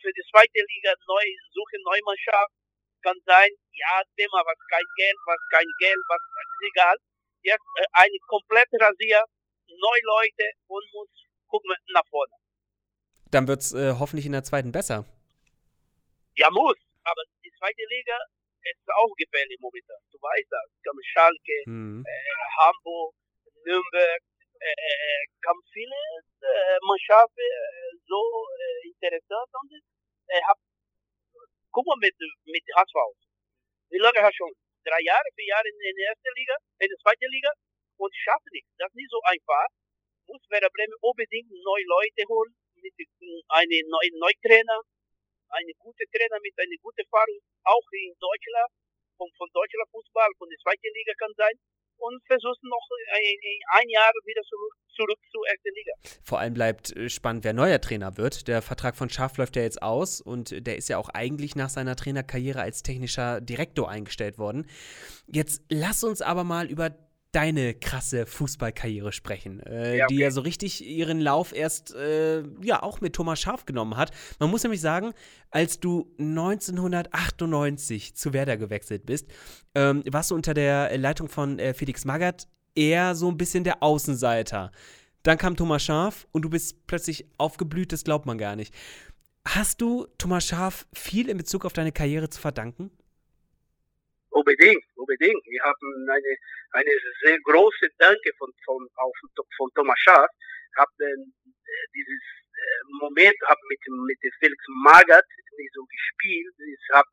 für 0.00 0.12
die 0.12 0.24
zweite 0.30 0.58
Liga 0.58 0.94
neu, 1.06 1.24
suche 1.52 1.76
neue 1.84 2.02
Mannschaft. 2.04 2.57
Kann 3.02 3.16
sein, 3.26 3.50
ja, 3.72 4.02
Thema, 4.16 4.42
was 4.44 4.58
kein 4.70 4.88
Geld, 4.96 5.18
was 5.26 5.40
kein 5.50 5.70
Geld, 5.78 6.02
was 6.08 6.20
ist 6.20 6.68
egal. 6.72 6.96
Jetzt 7.42 7.68
äh, 7.78 7.86
eine 7.92 8.18
komplette 8.26 8.76
Rasier, 8.80 9.22
neue 9.68 10.02
Leute 10.04 10.46
und 10.66 10.84
muss 10.92 11.08
gucken 11.46 11.70
nach 11.94 12.06
vorne. 12.10 12.32
Dann 13.30 13.46
wird's 13.46 13.72
äh, 13.72 13.94
hoffentlich 13.98 14.26
in 14.26 14.32
der 14.32 14.42
zweiten 14.42 14.72
besser. 14.72 15.04
Ja, 16.36 16.50
muss. 16.50 16.76
Aber 17.04 17.22
die 17.44 17.52
zweite 17.58 17.84
Liga 17.88 18.18
ist 18.62 18.88
auch 18.90 19.12
gefährlich 19.16 19.58
momentan. 19.60 20.00
Du 20.10 20.18
weißt 20.18 20.50
das. 20.50 20.66
Kann 20.82 20.96
Schalke, 21.02 21.56
Hm. 21.64 22.04
Hamburg, 22.58 23.14
Nürnberg, 23.64 24.20
äh, 24.60 25.24
kam 25.42 25.56
viele 25.72 25.94
äh, 26.42 26.78
Mannschaften 26.82 27.38
äh, 27.38 27.96
so 28.06 28.20
äh, 28.58 28.88
interessant 28.88 29.50
und 29.62 29.72
äh, 30.28 30.40
hab, 30.48 30.58
guck 31.78 31.86
mal 31.86 32.02
mit, 32.02 32.18
mit 32.18 32.64
HSV. 32.74 32.98
Wie 33.94 34.02
lange 34.02 34.18
hast 34.18 34.34
du 34.34 34.50
schon? 34.50 34.54
Drei 34.82 34.98
Jahre, 34.98 35.30
vier 35.38 35.46
Jahre 35.46 35.68
in, 35.70 35.78
in 35.78 35.94
der 35.94 36.10
ersten 36.10 36.34
Liga, 36.34 36.54
in 36.82 36.90
der 36.90 36.98
zweiten 36.98 37.30
Liga 37.30 37.50
und 38.02 38.10
schafft 38.18 38.50
nichts. 38.50 38.66
Das 38.82 38.90
ist 38.90 38.98
nicht 38.98 39.14
so 39.14 39.22
einfach. 39.22 39.70
Muss 40.26 40.42
Werder 40.50 40.74
Bremen 40.74 40.98
unbedingt 40.98 41.46
neue 41.46 41.86
Leute 41.86 42.26
holen, 42.26 42.50
mit 42.82 42.94
einem 42.98 43.86
neuen 43.86 44.14
Neutrainer, 44.18 44.82
einen 45.54 45.74
guten 45.78 46.06
Trainer 46.10 46.38
mit 46.42 46.54
einer 46.58 46.78
guten 46.82 46.98
Erfahrung, 46.98 47.38
auch 47.62 47.86
in 47.94 48.12
Deutschland, 48.18 48.70
von, 49.16 49.30
von 49.38 49.48
Deutschland 49.54 49.88
Fußball, 49.94 50.30
von 50.36 50.50
der 50.50 50.58
zweiten 50.58 50.90
Liga 50.98 51.14
kann 51.14 51.32
sein 51.38 51.54
und 51.98 52.22
versuchen 52.26 52.68
noch 52.68 52.88
ein, 53.12 53.80
ein 53.80 53.88
Jahr 53.88 54.10
wieder 54.24 54.42
zurück, 54.42 54.74
zurück 54.94 55.18
zur 55.30 55.46
ersten 55.48 55.74
Liga. 55.74 55.92
Vor 56.24 56.38
allem 56.38 56.54
bleibt 56.54 56.96
äh, 56.96 57.08
spannend, 57.08 57.44
wer 57.44 57.52
neuer 57.52 57.80
Trainer 57.80 58.16
wird. 58.16 58.48
Der 58.48 58.62
Vertrag 58.62 58.96
von 58.96 59.10
Schaaf 59.10 59.36
läuft 59.36 59.56
ja 59.56 59.62
jetzt 59.62 59.82
aus 59.82 60.20
und 60.20 60.66
der 60.66 60.76
ist 60.76 60.88
ja 60.88 60.98
auch 60.98 61.08
eigentlich 61.10 61.56
nach 61.56 61.68
seiner 61.68 61.96
Trainerkarriere 61.96 62.60
als 62.60 62.82
technischer 62.82 63.40
Direktor 63.40 63.88
eingestellt 63.88 64.38
worden. 64.38 64.66
Jetzt 65.26 65.62
lass 65.68 66.04
uns 66.04 66.22
aber 66.22 66.44
mal 66.44 66.70
über 66.70 66.90
deine 67.32 67.74
krasse 67.74 68.24
Fußballkarriere 68.26 69.12
sprechen, 69.12 69.60
äh, 69.60 69.98
Ja, 69.98 70.06
die 70.06 70.14
okay. 70.14 70.22
ja 70.22 70.30
so 70.30 70.40
richtig 70.40 70.84
ihren 70.84 71.20
Lauf 71.20 71.54
erst 71.54 71.94
äh, 71.94 72.42
ja 72.62 72.82
auch 72.82 73.00
mit 73.00 73.14
Thomas 73.14 73.38
Schaaf 73.40 73.66
genommen 73.66 73.96
hat. 73.96 74.12
Man 74.38 74.50
muss 74.50 74.62
nämlich 74.62 74.80
sagen, 74.80 75.12
als 75.50 75.78
du 75.78 76.10
1998 76.18 78.14
zu 78.16 78.32
Werder 78.32 78.56
gewechselt 78.56 79.04
bist, 79.04 79.26
ähm, 79.74 80.02
warst 80.10 80.30
du 80.30 80.34
unter 80.34 80.54
der 80.54 80.96
Leitung 80.96 81.28
von 81.28 81.58
äh, 81.58 81.74
Felix 81.74 82.06
Magath 82.06 82.48
eher 82.74 83.14
so 83.14 83.28
ein 83.28 83.36
bisschen 83.36 83.64
der 83.64 83.82
Außenseiter. 83.82 84.72
Dann 85.22 85.36
kam 85.36 85.56
Thomas 85.56 85.82
Schaf 85.82 86.26
und 86.32 86.42
du 86.42 86.50
bist 86.50 86.86
plötzlich 86.86 87.26
aufgeblüht, 87.36 87.92
das 87.92 88.04
glaubt 88.04 88.24
man 88.24 88.38
gar 88.38 88.56
nicht. 88.56 88.72
Hast 89.44 89.80
du 89.80 90.06
Thomas 90.16 90.46
Schaf 90.46 90.86
viel 90.94 91.28
in 91.28 91.36
Bezug 91.36 91.64
auf 91.64 91.72
deine 91.72 91.92
Karriere 91.92 92.30
zu 92.30 92.40
verdanken? 92.40 92.90
Unbedingt, 94.38 94.84
unbedingt. 94.94 95.42
Wir 95.50 95.62
haben 95.66 95.90
eine, 96.14 96.32
eine 96.78 96.94
sehr 97.26 97.38
große 97.42 97.90
Danke 97.98 98.30
von, 98.38 98.52
von, 98.64 98.86
auf, 98.94 99.16
von 99.56 99.68
Thomas 99.74 99.98
Schaf. 99.98 100.30
Ich 100.30 100.78
habe 100.78 100.94
äh, 101.02 101.86
dieses 101.90 102.22
äh, 102.54 102.82
Moment 103.02 103.34
hab 103.46 103.58
mit, 103.68 103.82
mit 104.06 104.20
Felix 104.38 104.62
Magath 104.86 105.26
nicht 105.58 105.74
so 105.74 105.82
gespielt. 105.90 106.54
Ich 106.54 106.86
hab, 106.94 107.06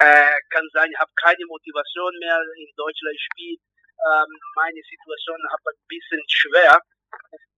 äh, 0.00 0.40
kann 0.48 0.64
sein, 0.72 0.88
ich 0.88 0.98
habe 0.98 1.12
keine 1.20 1.44
Motivation 1.44 2.12
mehr 2.20 2.40
in 2.56 2.72
Deutschland 2.72 3.20
spielen. 3.20 3.60
Ähm, 4.00 4.30
meine 4.56 4.80
Situation 4.80 5.36
habe 5.44 5.76
ein 5.76 5.82
bisschen 5.92 6.24
schwer. 6.24 6.80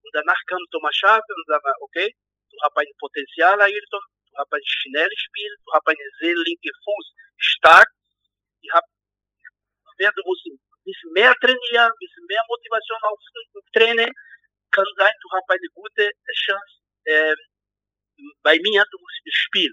Und 0.03 0.11
danach 0.13 0.43
kam 0.51 0.59
Thomas 0.73 0.97
Schaf 0.97 1.23
und 1.23 1.47
sagte, 1.47 1.71
okay, 1.87 2.11
du 2.51 2.57
hast 2.67 2.77
ein 2.77 2.91
Potenzial, 2.99 3.63
Ayrton, 3.63 4.05
du 4.27 4.35
hast 4.43 4.53
ein 4.53 4.67
schnelles 4.67 5.21
Spiel, 5.23 5.55
du 5.65 5.71
hast 5.71 5.87
einen 5.87 6.11
sehr 6.19 6.35
linken 6.35 6.75
Fuß, 6.83 7.07
stark, 7.39 7.87
bisschen 10.85 11.13
mehr 11.13 11.35
trainieren, 11.41 11.91
ein 11.91 12.01
bisschen 12.01 12.27
mehr 12.27 12.43
Motivation 12.49 12.99
auf 13.03 13.19
Training. 13.73 14.13
Kann 14.71 14.87
sein, 14.97 15.13
du 15.21 15.29
hast 15.33 15.49
eine 15.51 15.69
gute 15.75 16.11
Chance. 16.33 16.75
Ähm, 17.07 17.37
bei 18.43 18.57
mir, 18.59 18.85
du 18.91 18.99
musst 18.99 19.21
spielen. 19.27 19.73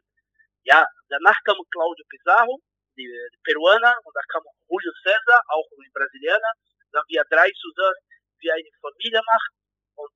Ja, 0.64 0.86
danach 1.10 1.38
kam 1.46 1.58
Claudio 1.72 2.06
Pizarro, 2.10 2.60
die, 2.98 3.08
die 3.08 3.42
Peruaner, 3.44 3.96
und 4.04 4.14
da 4.14 4.22
kam 4.28 4.44
Julio 4.68 4.92
César, 5.04 5.40
auch 5.48 5.68
ein 5.78 5.92
Brasilianer. 5.94 6.54
Da 6.92 7.02
wir 7.08 7.24
drei 7.30 7.50
zusammen 7.54 8.02
wie 8.40 8.52
eine 8.52 8.70
Familie 8.82 9.22
machen. 9.26 9.54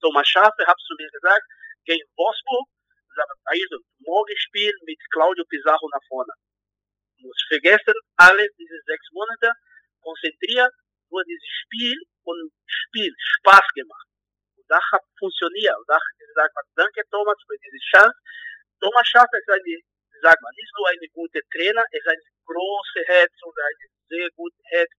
Thomas 0.01 0.27
Schafe, 0.27 0.63
hast 0.65 0.85
du 0.89 0.95
mir 0.97 1.09
gesagt, 1.11 1.43
gegen 1.85 2.07
Wolfsburg, 2.15 2.67
also 3.45 3.77
morgen 3.99 4.37
spielen 4.37 4.73
mit 4.85 4.97
Claudio 5.11 5.43
Pizarro 5.45 5.87
nach 5.91 6.03
vorne 6.07 6.33
muss 7.23 7.39
vergessen, 7.47 7.95
alle 8.19 8.45
diese 8.59 8.79
sechs 8.85 9.07
Monate 9.11 9.55
konzentriert 10.03 10.71
nur 11.09 11.23
dieses 11.23 11.49
Spiel 11.63 11.97
und 12.25 12.51
Spiel 12.65 13.13
Spaß 13.17 13.67
gemacht. 13.73 14.07
Und 14.57 14.65
das 14.67 14.83
hat 14.91 15.01
funktioniert. 15.17 15.77
Und 15.77 15.87
da 15.87 15.97
ich 15.97 16.27
gesagt, 16.27 16.53
danke 16.75 17.01
Thomas 17.09 17.37
für 17.45 17.57
diese 17.61 17.79
Chance. 17.93 18.17
Thomas 18.81 19.07
Schaff 19.07 19.29
ist 19.31 19.49
eine, 19.49 19.77
sag 20.21 20.41
mal, 20.41 20.51
nicht 20.57 20.73
nur 20.75 20.87
eine 20.89 21.07
gute 21.13 21.39
Trainer, 21.53 21.85
er 21.85 21.99
ist 22.01 22.09
ein 22.09 22.23
großes 22.45 23.07
Herz 23.07 23.33
und 23.45 23.55
ein 23.55 23.77
sehr 24.09 24.29
gutes 24.35 24.63
Herz. 24.73 24.91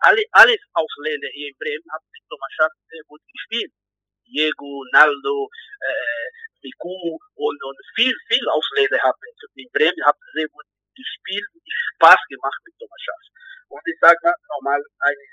Alle, 0.00 0.24
alles 0.32 0.58
Ausländer 0.74 1.30
hier 1.30 1.54
in 1.54 1.58
Bremen 1.60 1.86
haben 1.92 2.06
mit 2.10 2.24
Thomas 2.28 2.52
Schaff 2.56 2.72
sehr 2.90 3.04
gut 3.06 3.22
gespielt. 3.30 3.72
Diego, 4.26 4.82
Naldo, 4.90 5.46
äh, 5.86 6.26
Miku 6.62 7.14
und, 7.38 7.58
und 7.62 7.78
viel, 7.94 8.12
viel 8.26 8.48
Ausländer 8.48 8.98
haben 8.98 9.20
in 9.54 9.70
Bremen 9.70 10.04
haben 10.04 10.18
sehr 10.34 10.48
gut 10.48 10.66
Spiel 11.04 11.44
Spaß 11.96 12.20
gemacht 12.28 12.60
mit 12.64 12.74
Thomas 12.78 13.00
Schaaf. 13.02 13.24
Und 13.68 13.82
ich 13.84 13.98
sage 14.00 14.16
nochmal 14.48 14.80
eine 15.00 15.24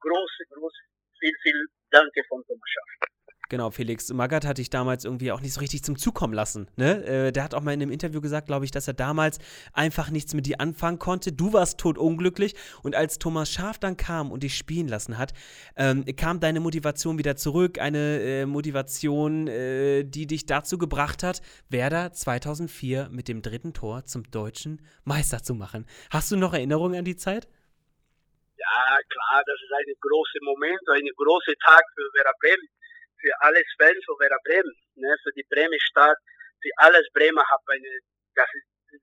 große, 0.00 0.42
große, 0.50 0.82
viel, 1.18 1.34
viel 1.42 1.66
Danke 1.90 2.22
von 2.28 2.42
Thomas 2.46 2.68
Schaaf. 2.68 3.13
Genau, 3.54 3.70
Felix 3.70 4.12
Magath 4.12 4.44
hatte 4.44 4.60
ich 4.60 4.68
damals 4.68 5.04
irgendwie 5.04 5.30
auch 5.30 5.40
nicht 5.40 5.52
so 5.52 5.60
richtig 5.60 5.84
zum 5.84 5.96
Zukommen 5.96 6.34
lassen. 6.34 6.66
Ne? 6.74 7.04
Äh, 7.04 7.30
der 7.30 7.44
hat 7.44 7.54
auch 7.54 7.60
mal 7.60 7.72
in 7.72 7.80
einem 7.80 7.92
Interview 7.92 8.20
gesagt, 8.20 8.48
glaube 8.48 8.64
ich, 8.64 8.72
dass 8.72 8.88
er 8.88 8.94
damals 8.94 9.38
einfach 9.72 10.10
nichts 10.10 10.34
mit 10.34 10.46
dir 10.46 10.60
anfangen 10.60 10.98
konnte. 10.98 11.30
Du 11.30 11.52
warst 11.52 11.78
totunglücklich 11.78 12.56
und 12.82 12.96
als 12.96 13.20
Thomas 13.20 13.52
Schaf 13.52 13.78
dann 13.78 13.96
kam 13.96 14.32
und 14.32 14.42
dich 14.42 14.56
spielen 14.56 14.88
lassen 14.88 15.18
hat, 15.18 15.34
ähm, 15.76 16.04
kam 16.16 16.40
deine 16.40 16.58
Motivation 16.58 17.16
wieder 17.16 17.36
zurück. 17.36 17.78
Eine 17.78 18.18
äh, 18.22 18.44
Motivation, 18.44 19.46
äh, 19.46 20.02
die 20.02 20.26
dich 20.26 20.46
dazu 20.46 20.76
gebracht 20.76 21.22
hat, 21.22 21.40
Werder 21.68 22.12
2004 22.12 23.10
mit 23.12 23.28
dem 23.28 23.40
dritten 23.40 23.72
Tor 23.72 24.04
zum 24.04 24.28
deutschen 24.32 24.82
Meister 25.04 25.44
zu 25.44 25.54
machen. 25.54 25.86
Hast 26.10 26.28
du 26.32 26.36
noch 26.36 26.54
Erinnerungen 26.54 26.98
an 26.98 27.04
die 27.04 27.14
Zeit? 27.14 27.46
Ja, 28.58 28.98
klar, 29.08 29.42
das 29.46 29.54
ist 29.62 29.72
ein 29.72 29.94
großer 30.00 30.42
Moment, 30.42 30.80
ein 30.90 31.06
großer 31.16 31.54
Tag 31.64 31.84
für 31.94 32.02
Werder 32.18 32.34
Bremen 32.40 32.73
für 33.24 33.32
alles 33.40 33.64
Fans 33.80 34.04
von 34.04 34.20
Werder 34.20 34.38
Bremen, 34.44 34.76
ne, 34.96 35.16
für 35.24 35.32
die 35.32 35.46
Bremen 35.48 35.80
Stadt, 35.80 36.18
für 36.60 36.70
alles 36.76 37.08
Bremer 37.14 37.44
habe 37.48 37.64
eine, 37.72 37.88
das 38.36 38.48
ist, 38.52 39.00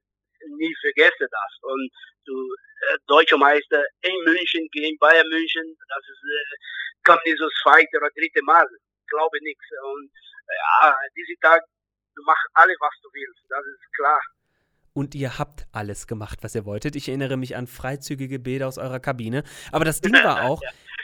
nie 0.57 0.73
vergesse 0.81 1.25
das. 1.25 1.51
Und 1.61 1.89
du, 2.25 2.33
äh, 2.33 2.97
deutscher 3.07 3.37
Meister 3.37 3.83
in 4.01 4.15
München 4.25 4.67
gegen 4.71 4.97
Bayern 4.99 5.27
München, 5.27 5.65
das 5.89 6.03
ist, 6.05 6.21
äh, 6.21 6.55
kommt 7.03 7.25
nicht 7.25 7.37
so 7.37 7.45
das 7.45 7.57
zweite 7.63 7.97
oder 7.97 8.09
dritte 8.13 8.41
Mal, 8.43 8.67
glaube 9.07 9.37
nichts. 9.41 9.65
Und 9.93 10.11
ja, 10.81 10.95
diesen 11.15 11.39
Tag, 11.41 11.61
du 12.15 12.23
machst 12.23 12.45
alles, 12.53 12.77
was 12.79 12.93
du 13.01 13.09
willst, 13.13 13.41
das 13.49 13.65
ist 13.65 13.93
klar. 13.95 14.21
Und 14.93 15.15
ihr 15.15 15.39
habt 15.39 15.67
alles 15.71 16.05
gemacht, 16.05 16.39
was 16.41 16.53
ihr 16.53 16.65
wolltet. 16.65 16.95
Ich 16.95 17.07
erinnere 17.07 17.37
mich 17.37 17.55
an 17.55 17.65
freizügige 17.65 18.39
Bilder 18.39 18.67
aus 18.67 18.77
eurer 18.77 18.99
Kabine. 18.99 19.43
Aber 19.71 19.85
das 19.85 20.01
Ding 20.01 20.13
war 20.23 20.43
auch, 20.43 20.61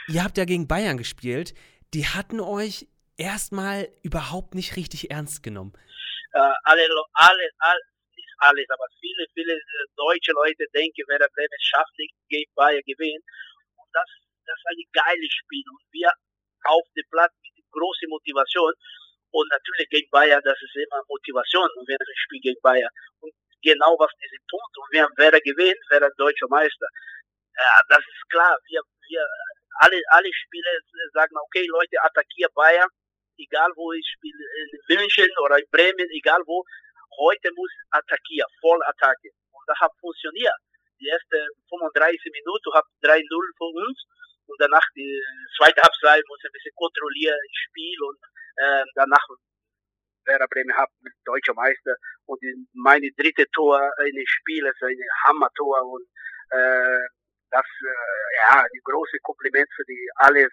ihr 0.08 0.22
habt 0.22 0.36
ja 0.36 0.44
gegen 0.44 0.68
Bayern 0.68 0.98
gespielt. 0.98 1.54
Die 1.94 2.06
hatten 2.06 2.38
euch 2.40 2.86
erstmal 3.18 3.90
überhaupt 4.02 4.54
nicht 4.54 4.76
richtig 4.76 5.10
ernst 5.10 5.42
genommen. 5.42 5.74
Äh, 6.32 6.54
alle, 6.64 6.86
alle, 7.12 7.46
alle, 7.58 7.82
nicht 8.16 8.32
alles, 8.38 8.66
aber 8.70 8.86
viele, 9.00 9.26
viele 9.34 9.54
äh, 9.54 9.86
deutsche 9.96 10.32
Leute 10.32 10.64
denken, 10.72 11.02
wer 11.08 11.18
der 11.18 11.28
Bremen 11.34 11.60
schafft, 11.60 11.92
nicht 11.98 12.14
gegen 12.28 12.50
Bayern 12.54 12.82
gewinnen. 12.86 13.22
Und 13.76 13.88
das, 13.92 14.06
das 14.46 14.56
ist 14.56 14.66
ein 14.70 14.82
geiles 14.92 15.32
Spiel. 15.34 15.64
Und 15.68 15.82
wir 15.92 16.10
auf 16.64 16.86
dem 16.94 17.04
Platz 17.10 17.34
mit 17.42 17.66
großer 17.70 18.08
Motivation. 18.08 18.72
Und 19.30 19.46
natürlich 19.50 19.88
gegen 19.90 20.08
Bayern, 20.10 20.40
das 20.44 20.56
ist 20.62 20.76
immer 20.76 21.02
Motivation, 21.06 21.68
und 21.76 21.86
wir 21.86 21.98
spielen 22.16 22.40
gegen 22.40 22.62
Bayern. 22.62 22.90
Und 23.20 23.34
genau 23.60 23.98
was 23.98 24.12
diese 24.22 24.40
tut. 24.48 24.72
Und 24.78 25.00
haben 25.02 25.14
wer 25.18 25.32
gewinnt, 25.42 25.82
wer 25.90 26.00
der 26.00 26.14
deutsche 26.16 26.46
Meister. 26.48 26.86
Ja, 27.58 27.82
das 27.90 27.98
ist 27.98 28.30
klar. 28.30 28.56
Wir, 28.70 28.80
wir, 29.08 29.26
alle, 29.80 30.00
alle 30.10 30.30
Spieler 30.32 30.70
sagen, 31.12 31.34
okay, 31.36 31.66
Leute, 31.66 32.00
attackieren 32.02 32.52
Bayern 32.54 32.88
egal 33.38 33.70
wo 33.76 33.92
ich 33.92 34.06
spiele, 34.06 34.44
in 34.60 34.96
München 34.96 35.30
oder 35.44 35.58
in 35.58 35.66
Bremen, 35.70 36.08
egal 36.10 36.42
wo, 36.46 36.64
heute 37.18 37.50
muss 37.54 37.70
attackieren, 37.90 38.48
voll 38.60 38.80
Attacke. 38.84 39.30
Und 39.52 39.64
das 39.66 39.78
hat 39.80 39.92
funktioniert. 40.00 40.58
Die 41.00 41.08
ersten 41.08 41.46
35 41.70 42.32
Minuten 42.32 42.74
habe 42.74 42.88
3-0 43.02 43.22
für 43.56 43.70
uns 43.70 43.98
und 44.46 44.56
danach 44.58 44.84
die 44.96 45.22
zweite 45.56 45.80
Halbzeit 45.82 46.24
muss 46.26 46.40
ein 46.44 46.52
bisschen 46.52 46.74
kontrollieren 46.74 47.38
das 47.38 47.62
Spiel 47.68 47.98
und 48.02 48.18
äh, 48.56 48.84
danach 48.94 49.24
Werder 50.24 50.48
Bremen 50.48 50.76
hat 50.76 50.88
deutscher 51.24 51.54
Meister 51.54 51.94
und 52.26 52.40
meine 52.74 53.08
dritte 53.16 53.46
Tor 53.54 53.80
in 54.04 54.16
dem 54.16 54.26
Spiel 54.26 54.66
ist 54.66 54.82
ein 54.82 54.98
Hammer-Tor 55.24 55.82
und 55.86 56.04
äh, 56.50 57.00
das 57.50 57.64
äh, 57.64 58.36
ja 58.42 58.64
die 58.74 58.82
große 58.84 59.18
Kompliment 59.22 59.68
für 59.74 59.84
die 59.84 60.08
alle 60.16 60.48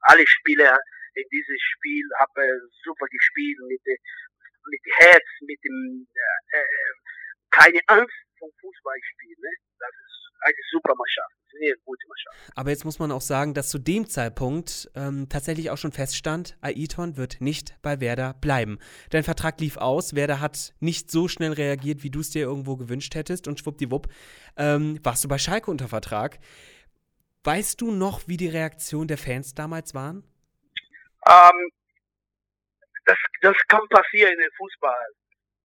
alle 0.00 0.26
Spieler 0.26 0.78
in 1.16 1.24
dieses 1.32 1.60
Spiel, 1.74 2.04
habe 2.18 2.42
super 2.84 3.06
gespielt 3.06 3.58
mit, 3.68 3.82
mit 3.84 4.80
Herz, 4.98 5.24
mit 5.40 5.58
dem, 5.64 6.06
äh, 6.12 6.58
äh, 6.58 6.92
keine 7.50 7.80
Angst 7.86 8.14
vom 8.38 8.50
Fußballspiel. 8.60 9.36
Ne? 9.40 9.48
Das 9.78 9.88
ist 9.88 10.16
eine 10.40 10.62
super 10.70 10.94
Mannschaft, 10.94 11.34
sehr 11.58 11.74
gute 11.84 12.06
Mannschaft. 12.06 12.52
Aber 12.54 12.70
jetzt 12.70 12.84
muss 12.84 12.98
man 12.98 13.10
auch 13.12 13.22
sagen, 13.22 13.54
dass 13.54 13.70
zu 13.70 13.78
dem 13.78 14.08
Zeitpunkt 14.08 14.90
ähm, 14.94 15.28
tatsächlich 15.28 15.70
auch 15.70 15.78
schon 15.78 15.92
feststand, 15.92 16.58
Aiton 16.60 17.16
wird 17.16 17.40
nicht 17.40 17.80
bei 17.80 18.00
Werder 18.00 18.34
bleiben. 18.34 18.78
Dein 19.10 19.24
Vertrag 19.24 19.58
lief 19.60 19.78
aus, 19.78 20.14
Werder 20.14 20.40
hat 20.40 20.74
nicht 20.80 21.10
so 21.10 21.28
schnell 21.28 21.52
reagiert, 21.52 22.02
wie 22.02 22.10
du 22.10 22.20
es 22.20 22.30
dir 22.30 22.42
irgendwo 22.42 22.76
gewünscht 22.76 23.14
hättest 23.14 23.48
und 23.48 23.58
schwuppdiwupp 23.58 24.08
ähm, 24.58 25.00
warst 25.02 25.24
du 25.24 25.28
bei 25.28 25.38
Schalke 25.38 25.70
unter 25.70 25.88
Vertrag. 25.88 26.38
Weißt 27.44 27.80
du 27.80 27.92
noch, 27.92 28.26
wie 28.26 28.36
die 28.36 28.48
Reaktion 28.48 29.06
der 29.06 29.18
Fans 29.18 29.54
damals 29.54 29.94
waren? 29.94 30.24
Ähm, 31.28 31.70
das, 33.04 33.18
das 33.40 33.56
kann 33.68 33.86
passieren 33.88 34.36
den 34.36 34.50
Fußball. 34.56 35.08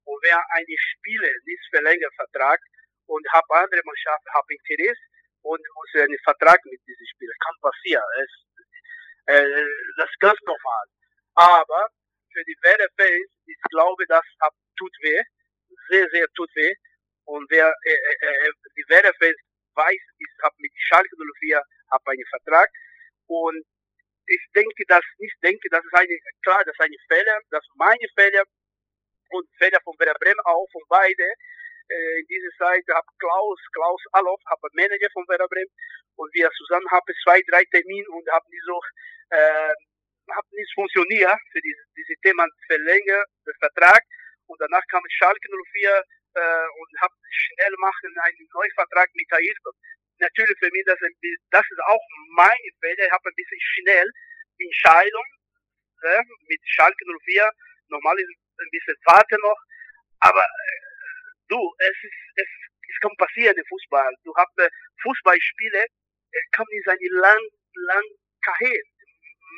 Und 0.05 0.19
wer 0.23 0.39
eine 0.49 0.77
Spiele 0.77 1.29
nicht 1.45 1.65
verlängert 1.69 2.13
Vertrag 2.15 2.59
und 3.05 3.25
hat 3.31 3.45
andere 3.49 3.81
Mannschaften 3.85 4.33
hat 4.33 4.45
Interesse 4.49 5.01
und 5.41 5.61
muss 5.75 6.01
einen 6.01 6.17
Vertrag 6.23 6.59
mit 6.65 6.81
diesem 6.87 7.05
Spieler, 7.13 7.33
kann 7.39 7.55
passieren. 7.61 8.03
Es, 8.17 8.31
äh, 9.27 9.65
das 9.97 10.09
ist 10.09 10.19
ganz 10.19 10.39
normal. 10.45 10.85
Aber 11.35 11.87
für 12.33 12.43
die 12.43 12.57
Werder-Fans, 12.61 13.29
ich 13.45 13.61
glaube, 13.69 14.05
das 14.07 14.25
tut 14.77 14.93
weh, 15.01 15.21
sehr, 15.89 16.07
sehr 16.09 16.27
tut 16.35 16.49
weh. 16.55 16.73
Und 17.25 17.45
wer 17.49 17.73
äh, 17.85 17.91
äh, 17.91 18.47
äh 18.47 18.51
die 18.75 18.85
Werder-Fans 18.89 19.37
weiß, 19.75 20.01
ich 20.17 20.31
habe 20.43 20.55
mit 20.57 20.71
Schalke 20.75 21.15
04 21.15 21.61
hab 21.91 22.07
einen 22.07 22.25
Vertrag 22.29 22.69
und 23.27 23.63
ich 24.31 24.43
denke, 24.55 24.83
dass 24.87 25.03
ich 25.19 25.33
denke, 25.43 25.67
das 25.69 25.83
ist 25.83 25.93
eine 25.93 26.17
klar, 26.43 26.63
das 26.65 26.73
ist 26.73 26.81
eine 26.81 26.97
Fehler, 27.07 27.37
das 27.51 27.63
ist 27.63 27.75
meine 27.75 28.07
Fehler 28.15 28.43
und 29.31 29.47
Fehler 29.57 29.79
von 29.83 29.95
Werder 29.99 30.17
Bremen 30.19 30.39
auch 30.45 30.67
von 30.71 30.83
beide. 30.89 31.27
äh, 31.91 32.19
in 32.19 32.25
dieser 32.27 32.53
Zeit 32.57 32.85
habe 32.89 33.07
Klaus, 33.19 33.59
Klaus 33.73 34.01
Allof, 34.13 34.39
habe 34.47 34.67
Manager 34.73 35.09
von 35.13 35.27
Werder 35.27 35.47
Bremen 35.47 35.71
und 36.15 36.29
wir 36.33 36.49
zusammen 36.51 36.87
haben 36.89 37.13
zwei, 37.23 37.41
drei 37.51 37.63
Termine 37.71 38.07
und 38.09 38.25
haben 38.31 38.47
die 38.51 38.63
so, 38.65 38.79
äh, 39.31 39.73
haben 40.31 40.51
nicht 40.51 40.73
funktioniert 40.73 41.39
für 41.51 41.61
diese, 41.61 41.83
diese 41.97 42.15
Thema 42.23 42.45
verlängert, 42.67 43.27
den 43.45 43.57
Vertrag 43.59 44.03
und 44.47 44.59
danach 44.61 44.83
kam 44.89 45.03
Schalke 45.09 45.47
04 45.51 46.03
äh, 46.35 46.67
und 46.79 46.91
habe 47.01 47.15
schnell 47.31 47.75
machen 47.77 48.11
einen 48.23 48.47
neuen 48.53 48.73
Vertrag 48.75 49.09
mit 49.13 49.27
Ayrton. 49.31 49.75
Natürlich 50.21 50.57
für 50.59 50.69
mich, 50.69 50.85
das, 50.85 50.99
das 51.01 51.65
ist 51.65 51.81
auch 51.89 52.05
mein 52.37 52.61
Fehler, 52.79 53.05
ich 53.05 53.11
habe 53.11 53.25
ein 53.25 53.35
bisschen 53.35 53.57
schnell 53.59 54.07
Entscheidung 54.61 55.25
äh, 56.03 56.21
mit 56.45 56.61
Schalke 56.63 57.03
04, 57.25 57.49
normal 57.89 58.19
ist 58.19 58.29
ein 58.29 58.69
bisschen 58.69 58.95
Warte 59.05 59.35
noch, 59.41 59.57
aber 60.21 60.45
äh, 60.45 60.81
du, 61.49 61.57
es 61.79 61.97
ist, 62.05 62.21
es, 62.37 62.49
es 62.85 62.99
kann 63.01 63.17
passieren 63.17 63.57
im 63.57 63.65
Fußball. 63.65 64.13
Du 64.23 64.33
hast 64.35 64.53
äh, 64.59 64.69
Fußballspiele, 65.01 65.81
äh, 65.81 66.41
kann 66.51 66.67
in 66.69 66.83
seine 66.85 67.09
lang, 67.17 67.41
lang 67.89 68.05
Karriere, 68.45 68.85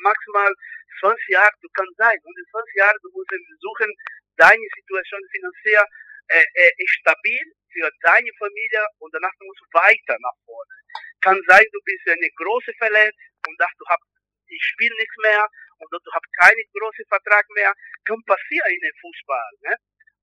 maximal 0.02 0.52
20 1.00 1.28
Jahre, 1.28 1.52
du 1.60 1.68
kannst 1.76 1.96
sein. 1.96 2.18
Und 2.22 2.38
in 2.38 2.46
20 2.50 2.74
Jahren, 2.76 2.98
du 3.02 3.10
musst 3.12 3.30
suchen, 3.60 3.92
deine 4.36 4.68
Situation 4.76 5.20
finanziell 5.30 5.84
äh, 6.28 6.44
äh, 6.54 6.72
stabil 6.86 7.44
für 7.74 7.90
deine 8.06 8.30
Familie 8.38 8.86
und 9.02 9.10
danach 9.12 9.34
du 9.38 9.44
musst 9.44 9.66
weiter 9.74 10.16
nach 10.22 10.38
vorne. 10.46 10.74
Kann 11.20 11.38
sein, 11.50 11.66
du 11.72 11.80
bist 11.82 12.06
eine 12.06 12.30
große 12.38 12.72
Verletzt 12.78 13.18
und 13.46 13.58
dachte, 13.58 13.78
du 13.78 13.86
hast, 13.90 14.06
ich 14.46 14.62
spiele 14.62 14.94
nichts 14.94 15.16
mehr 15.18 15.42
und 15.82 15.88
du 15.90 15.98
hast 15.98 16.28
keinen 16.38 16.66
großen 16.70 17.06
Vertrag 17.10 17.44
mehr. 17.58 17.74
Kann 18.06 18.22
passieren 18.26 18.70
in 18.70 18.80
dem 18.80 18.96
Fußball. 19.02 19.50
Ne? 19.66 19.74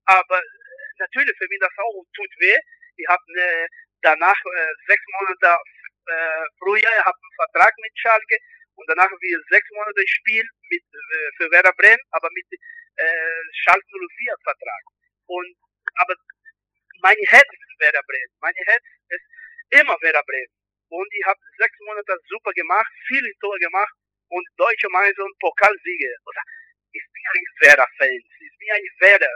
Aber 0.05 0.39
äh, 0.39 0.91
natürlich 0.99 1.35
für 1.37 1.49
mich 1.51 1.59
das 1.59 1.75
auch 1.77 2.05
tut 2.15 2.33
weh. 2.39 2.57
Ich 2.95 3.07
habe 3.07 3.23
ne, 3.35 3.67
danach 4.01 4.39
äh, 4.39 4.73
sechs 4.87 5.03
Monate 5.19 5.59
äh, 6.07 6.45
früher, 6.59 6.79
ich 6.79 7.05
einen 7.05 7.35
Vertrag 7.35 7.73
mit 7.77 7.93
Schalke 7.99 8.37
und 8.75 8.87
danach 8.87 9.11
wir 9.11 9.39
sechs 9.49 9.67
Monate 9.71 10.03
Spiel 10.07 10.45
mit 10.69 10.83
äh, 10.83 11.29
für 11.37 11.51
Werder 11.51 11.73
Bremen, 11.75 12.01
aber 12.11 12.29
mit 12.31 12.47
äh, 12.51 13.41
Schalke 13.65 13.85
04 13.85 14.35
Vertrag. 14.43 14.83
Und 15.27 15.55
aber 15.95 16.15
mein 17.01 17.17
Herz 17.29 17.49
ist 17.49 17.79
Werder 17.79 18.01
Bremen. 18.07 18.33
Mein 18.41 18.53
Herz 18.65 18.83
ist 19.09 19.25
immer 19.81 19.97
Werder 20.01 20.23
Bremen. 20.25 20.53
Und 20.89 21.07
ich 21.11 21.25
habe 21.25 21.39
sechs 21.57 21.77
Monate 21.87 22.17
super 22.27 22.51
gemacht, 22.51 22.91
viele 23.07 23.31
Tore 23.39 23.57
gemacht 23.59 23.93
und 24.29 24.45
Deutsche 24.57 24.89
Meister 24.89 25.23
und 25.23 25.37
Pokalsiege. 25.39 26.11
Ich 26.91 27.03
bin 27.13 27.23
ein 27.31 27.45
Werder-Fan. 27.67 28.19
Ich 28.19 28.53
bin 28.59 28.69
ein 28.71 28.87
Werder. 28.99 29.33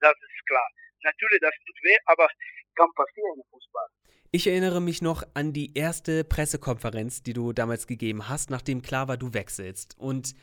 Das 0.00 0.14
ist 0.14 0.46
klar. 0.46 0.68
Natürlich, 1.02 1.40
das 1.40 1.54
tut 1.64 1.78
weh, 1.82 1.96
aber 2.06 2.28
kann 2.74 2.88
passieren 2.94 3.36
im 3.36 3.42
Fußball. 3.50 3.86
Ich 4.32 4.46
erinnere 4.46 4.80
mich 4.80 5.00
noch 5.00 5.22
an 5.34 5.52
die 5.52 5.76
erste 5.78 6.24
Pressekonferenz, 6.24 7.22
die 7.22 7.32
du 7.32 7.52
damals 7.52 7.86
gegeben 7.86 8.28
hast, 8.28 8.50
nachdem 8.50 8.82
klar 8.82 9.08
war, 9.08 9.16
du 9.16 9.32
wechselst. 9.32 9.96
Und 9.98 10.34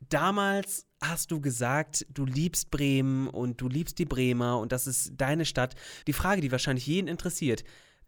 damals 0.00 0.86
hast 1.08 1.30
du 1.30 1.40
gesagt, 1.40 2.06
du 2.08 2.24
liebst 2.24 2.70
Bremen 2.70 3.28
und 3.28 3.60
du 3.60 3.68
liebst 3.68 3.98
die 3.98 4.04
Bremer 4.04 4.58
und 4.58 4.72
das 4.72 4.86
ist 4.86 5.12
deine 5.16 5.44
Stadt. 5.44 5.74
Die 6.06 6.12
Frage, 6.12 6.40
die 6.40 6.52
wahrscheinlich 6.52 6.86
jeden 6.86 7.08
interessiert, 7.08 7.64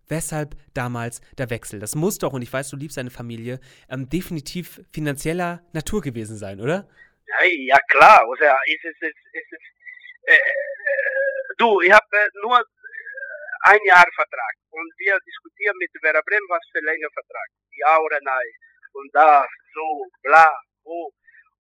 weshalb 0.09 0.57
damals 0.75 1.21
der 1.37 1.50
Wechsel? 1.50 1.81
Das 1.81 1.95
muss 1.95 2.19
doch, 2.19 2.33
und 2.33 2.43
ich 2.43 2.52
weiß, 2.52 2.71
du 2.71 2.76
liebst 2.76 2.97
deine 2.97 3.11
Familie, 3.11 3.61
ähm, 3.88 4.09
definitiv 4.09 4.81
finanzieller 4.93 5.62
Natur 5.73 6.00
gewesen 6.00 6.37
sein, 6.37 6.61
oder? 6.61 6.88
Ja, 7.45 7.78
klar. 7.88 8.21
Also, 8.21 8.45
es, 8.45 8.85
ist, 8.85 9.02
ist, 9.02 9.17
ist, 9.33 9.52
äh, 10.23 10.38
du, 11.59 11.81
ich 11.83 11.93
habe 11.93 12.07
äh, 12.12 12.28
nur 12.43 12.64
ein 13.62 13.81
Jahr 13.85 14.07
Vertrag 14.14 14.55
und 14.71 14.93
wir 14.99 15.19
diskutieren 15.26 15.76
mit 15.78 15.90
Werder 16.02 16.23
Bremen, 16.23 16.47
was 16.49 16.62
für 16.73 16.81
länger 16.81 17.09
Vertrag, 17.12 17.49
ja 17.73 17.99
oder 17.99 18.19
nein. 18.23 18.52
Und 18.93 19.11
da, 19.14 19.47
so, 19.75 20.07
bla, 20.23 20.52
wo. 20.85 21.12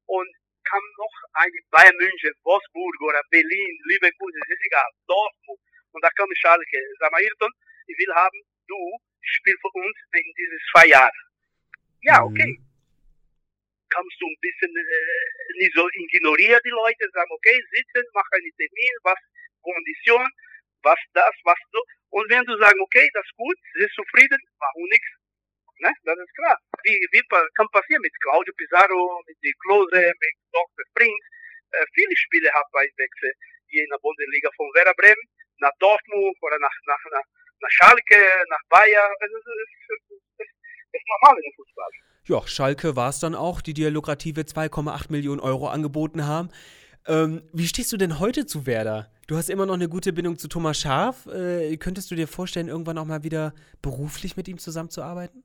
Und 0.06 0.28
kam 0.68 0.84
noch 0.96 1.16
ein 1.40 1.52
Bayern 1.70 1.96
München, 1.96 2.34
Wolfsburg 2.44 2.94
oder 3.00 3.22
Berlin, 3.30 3.72
Leverkusen, 3.88 4.40
es 4.44 4.52
ist 4.52 4.66
egal, 4.66 4.90
Dortmund. 5.06 5.60
Und 5.92 6.04
da 6.04 6.10
kam 6.10 6.28
Schalke, 6.36 6.80
sag 7.00 7.10
mal, 7.10 7.22
Ayrton, 7.22 7.52
ich 7.86 7.96
will 7.96 8.14
haben, 8.14 8.40
du 8.68 8.80
spielst 9.20 9.60
für 9.60 9.72
uns 9.72 9.96
in 10.12 10.28
dieses 10.36 10.62
zwei 10.72 10.86
Jahren. 10.86 11.18
Ja, 12.02 12.20
mhm. 12.20 12.26
okay. 12.28 12.50
Mhm. 12.52 12.64
Kannst 13.88 14.20
du 14.20 14.26
ein 14.28 14.40
bisschen 14.40 14.72
äh, 14.76 15.58
nicht 15.58 15.72
so 15.72 15.88
ignorieren 15.88 16.60
die 16.64 16.76
Leute, 16.76 17.08
sagen, 17.12 17.30
okay, 17.32 17.56
sitzen, 17.72 18.04
mach 18.12 18.28
einen 18.36 18.52
Termin, 18.52 18.94
was 19.02 19.18
Kondition, 19.64 20.28
was 20.82 21.00
das, 21.14 21.34
was 21.44 21.58
so. 21.72 21.80
Und 22.10 22.28
wenn 22.28 22.44
du 22.44 22.56
sagst, 22.58 22.78
okay, 22.78 23.08
das 23.14 23.24
ist 23.24 23.36
gut, 23.36 23.56
sie 23.74 23.84
ist 23.84 23.94
zufrieden, 23.94 24.38
warum 24.60 24.84
nichts? 24.92 25.08
Ne? 25.80 25.90
Das 26.04 26.18
ist 26.18 26.34
klar. 26.34 26.56
Wie, 26.84 26.98
wie 27.12 27.22
kann 27.56 27.68
passieren 27.70 28.02
mit 28.02 28.12
Claudio 28.22 28.52
Pizarro, 28.54 29.22
mit 29.26 29.36
die 29.42 29.54
Klose, 29.62 30.00
mit 30.00 30.34
Dr. 30.52 30.84
Prinz. 30.94 31.22
Äh, 31.70 31.84
viele 31.94 32.16
Spiele 32.16 32.50
bei 32.72 32.84
Wechsel 32.96 33.32
hier 33.68 33.84
in 33.84 33.90
der 33.90 33.98
Bundesliga 33.98 34.50
von 34.56 34.66
Werder 34.74 34.94
Bremen 34.94 35.22
nach 35.60 35.72
Dortmund 35.78 36.36
oder 36.40 36.58
nach, 36.58 36.74
nach, 36.86 37.02
nach, 37.10 37.26
nach 37.60 37.70
Schalke, 37.70 38.20
nach 38.48 38.62
Bayern. 38.68 39.12
Das 39.20 39.30
ist, 39.30 39.46
das 39.46 39.98
ist, 40.08 40.30
das 40.38 40.48
ist 40.92 41.08
normal 41.08 41.36
im 41.42 41.52
Fußball. 41.56 41.90
Ja, 42.24 42.46
Schalke 42.46 42.96
war 42.96 43.10
es 43.10 43.20
dann 43.20 43.34
auch, 43.34 43.60
die 43.60 43.74
dir 43.74 43.90
lukrative 43.90 44.42
2,8 44.42 45.10
Millionen 45.10 45.40
Euro 45.40 45.68
angeboten 45.68 46.26
haben. 46.26 46.50
Ähm, 47.06 47.42
wie 47.52 47.66
stehst 47.66 47.92
du 47.92 47.96
denn 47.96 48.18
heute 48.18 48.46
zu 48.46 48.66
Werder? 48.66 49.10
Du 49.26 49.36
hast 49.36 49.48
immer 49.48 49.66
noch 49.66 49.74
eine 49.74 49.88
gute 49.88 50.12
Bindung 50.12 50.38
zu 50.38 50.48
Thomas 50.48 50.80
Schaf. 50.80 51.26
Äh, 51.26 51.76
könntest 51.78 52.10
du 52.10 52.14
dir 52.14 52.28
vorstellen, 52.28 52.68
irgendwann 52.68 52.98
auch 52.98 53.04
mal 53.04 53.22
wieder 53.24 53.54
beruflich 53.80 54.36
mit 54.36 54.48
ihm 54.48 54.58
zusammenzuarbeiten? 54.58 55.44